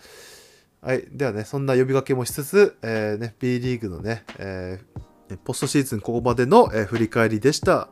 [0.82, 0.86] う。
[0.86, 1.04] はい。
[1.12, 7.90] ではね、そんな呼びかけもしつつ、えー、ね、B リーグのね、えー、ポストシーズンここまでの、え、振り返りでした。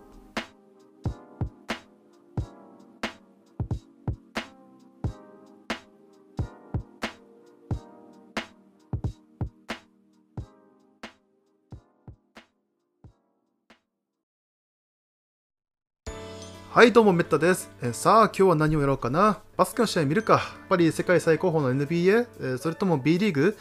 [16.76, 19.38] はいどうもメッタです、えさあ今日は何をやろうかな。
[19.56, 20.34] バスケの試合見るか。
[20.34, 23.56] やっぱり世界最高峰の NBA、えそれとも B リーグ？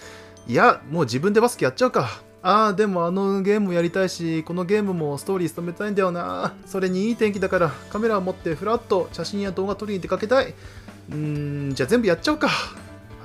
[0.50, 2.10] いやもう自分でバスケやっちゃうか。
[2.42, 6.56] ああでもあのゲームもやりたいしこのゲームもストーリー務めたいんだよな。
[6.66, 10.54] それにいい天気だからカメラを持ってふらっと写真や動画撮りに出かけたい。
[11.10, 12.50] うーんじゃあ全部やっちゃおうか。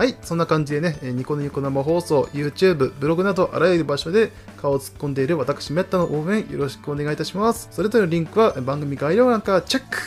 [0.01, 7.69] はい、そんな感じでね、ニコニコ生放送、YouTube、ブログなどあらゆる場所で顔を突っ込んでいる私、メッタの応援よろしくお願いいたします。
[7.71, 9.99] それぞれのリンクは番組概要欄からチェック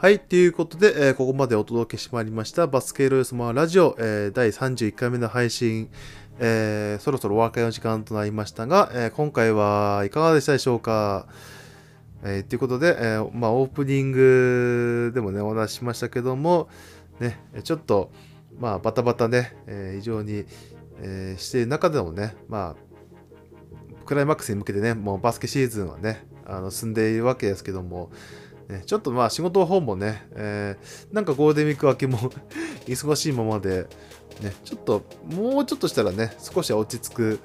[0.00, 5.90] はい、ということで、えー、ここまでお届けしてまいりました、バスケロイスマラジオ、えー、第31回目の配信、
[6.38, 11.26] えー、そろそろお別れの時間となりましたが、えー、今回はいかがでしたでしょうか？
[12.24, 16.68] えー、ということで、えー、まあ、オープニングでもね、お話ししましたけども、
[17.20, 18.10] ね、ちょっと、
[18.58, 20.44] まあ、バタバタね、えー、非常に、
[21.00, 28.10] えー、している中でもね、まあ、クライマックスに向けてね、もうバスケシーズンはね、あの進んでいるわけですけども、
[28.68, 32.18] ね、ちょっとまあ仕事の方もね、えー、なんかゴールデンウィーク明けも
[32.86, 33.86] 忙しいままで、
[34.40, 37.40] ね、ちょっと、もうちょっとしたらね、少しは落ち着く、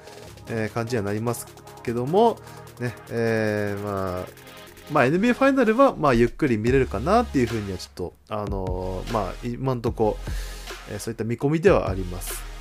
[0.48, 1.46] えー、感じにはなります
[1.82, 2.38] けども、
[2.78, 4.26] ね、えー、まあ、
[4.92, 10.18] まあ、NBA ファイナルは、まあ、ゆっくり見れるかなっていうふうにはちょっと、あのー、まあ、今んとこ、
[10.90, 12.53] えー、そういった見込みではあります。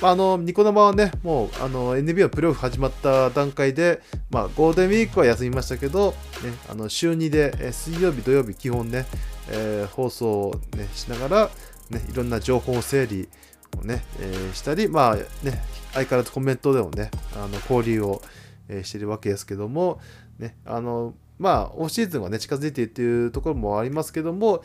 [0.00, 9.04] まあ、あの、ニコ生はね、もう、あの、NBA のプレーオフ始まった段階で、まあ、ゴールデンウィークは休みましたけど、ね、あの、週2で、水曜日、土曜日、基本ね、
[9.50, 11.50] えー、放送を、ね、しながら、
[11.90, 13.28] ね、いろんな情報を整理
[13.78, 18.22] をね、えーしたり、まあね、相変わらずコメントでもね、あの交流を、
[18.68, 20.00] えしているわけですけども、
[20.38, 24.62] ね、あの、まあ、オフシーズンはね、近づいているっていうところもありますけども、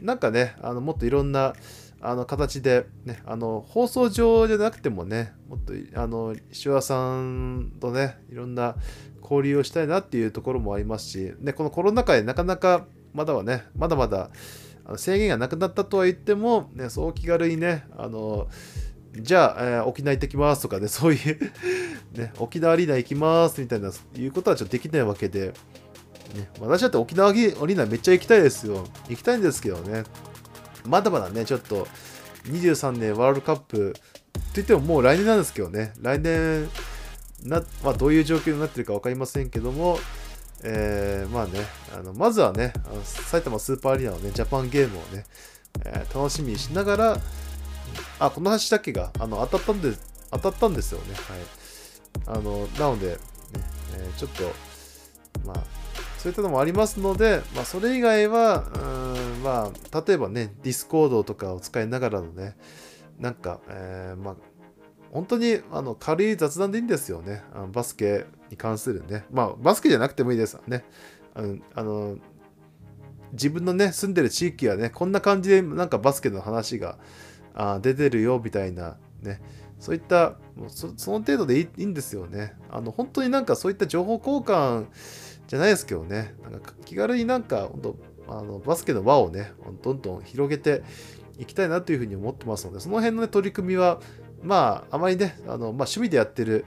[0.00, 1.54] なんかね、あのもっといろんな
[2.02, 8.74] あの形で、ね、あの放送上じゃなくてもね、もっとあの石和さんとね、いろんな
[9.22, 14.30] 交流をしたいなっていうところもありますし、ね、このコロナ禍でなかなかまだはね、まだまだ
[14.96, 18.48] 制限がなくなったとは言っても、ね、そう気軽にね、あの
[19.14, 21.52] じゃあ、えー沖縄行ってきますとかね、 そういう
[22.14, 25.52] ね、沖縄アリーナ行きますみたいな、いうことはちょっとできないわけで、
[26.34, 28.86] ね、私だって沖縄アリーナめっちゃ行きたいですよ。
[29.08, 30.04] 行きたいんですけどね、
[30.84, 31.86] まだまだね、ちょっと
[32.46, 36.68] 23年ワールドカップと言ってももう来年なんですけどね、来年
[37.44, 39.98] な、まあ、どういう状況になってるか分かりませんけども、
[40.64, 41.60] えーまあね、
[41.98, 45.24] あのまずはね、あの埼玉スーパーアリーナのね、ジャパンゲームをね、
[45.84, 47.18] えー楽しみにしながら、
[48.18, 49.92] あ、この話だけがあの当たったんで、
[50.30, 51.14] 当たったんですよね。
[51.14, 52.38] はい。
[52.38, 53.16] あの、なので、ね、
[53.96, 54.52] えーちょっと、
[55.46, 55.81] まあ、
[56.22, 62.54] そういったのもありますので、まあ、それ以外は、うん、まあ、例えばね、ディスコードとかを使いながらのね、
[63.18, 64.36] なんか、えーまあ、
[65.10, 67.42] 本当にあの軽い雑談でいいんですよね。
[67.52, 69.24] あのバスケに関するね。
[69.32, 70.84] まあ、バスケじゃなくてもいいですよね。
[71.34, 72.16] あのあの
[73.32, 76.98] 自分のね、住んでる地域はね、こんな感じでなんかバスケの話が
[77.52, 79.42] あ出てるよみたいなね、
[79.80, 82.54] そういった、もうそその程度でいいいいんですよね。
[82.70, 84.86] あの本当になんかそういった情報交換
[85.48, 87.96] じゃないですけどね、なんか気軽になんか本当
[88.28, 90.82] あのバスケの輪をね、どんどん広げて
[91.38, 94.00] いきたいなというふうに思ってますので、その辺の、ね、取り組みは、
[94.42, 96.64] まあ、あまりね、あのまあ、趣味でやってる、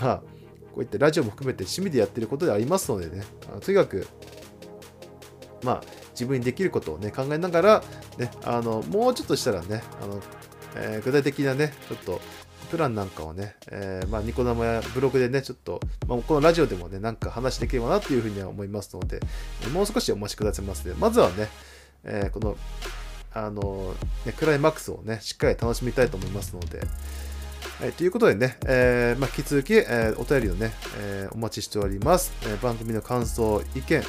[0.00, 4.06] まあ、こういったラジオも含めて趣味でやってることでありますのでね、あのとにかく、
[5.62, 7.84] まあ、自分にできることをね、考えながら、
[8.18, 10.20] ね、あのもうちょっとしたらね、あの
[10.76, 12.20] えー具体的なね、ちょっと、
[12.66, 19.20] プランなんかをね、えーまあ、ニコ生やブログでね、ちょっと、まあ、このラジオでもね、なんか話できればなというふうには思いますので、
[19.72, 21.48] もう少しお待ちくださいますので、まずはね、
[22.04, 22.56] えーこの、
[23.32, 23.94] あの
[24.24, 26.80] ね、クライマックスをね、しっかり楽しみたいと思いますので、
[27.80, 32.32] はい、ということでね、えーまあ、引き続き、えお便りをね、えお待ちしております。
[32.46, 34.02] え番組の感想、意見、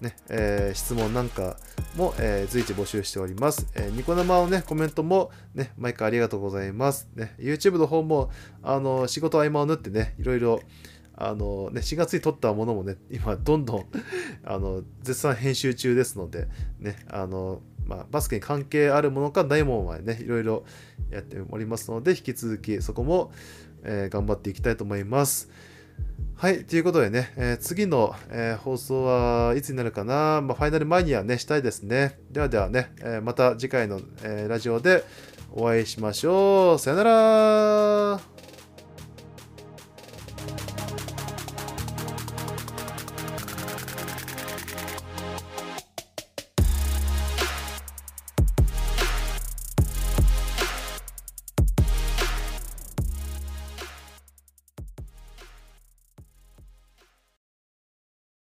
[0.00, 1.56] ねえ質問なんか
[1.96, 3.66] も、えー随時募集しております。
[3.74, 7.08] えーニコ生のね、コメントもね、毎回ありがとうございます。
[7.14, 8.30] ね、YouTube の方も、
[8.62, 10.60] あの、仕事合間を縫ってね、いろいろ、
[11.14, 13.86] あのね、4月に撮ったものもね、今、どんどん、
[14.44, 16.48] あの、絶賛編集中ですので、
[16.80, 20.64] ね、あの、まあ、バスケに関係あるものかないものまでね、いろいろ
[21.10, 23.32] やっておりますので、引き続きそこも、
[23.84, 25.50] えー頑張っていきたいと思います。
[26.34, 32.18] はい、ということでね、えー次の、えー放送はいつになるかな、まあ、ファイナル前にはね、したいですね。
[32.30, 35.04] ではではね、えーまた次回の、えラジオで
[35.52, 36.78] お会いしましょう。
[36.80, 38.51] さよなら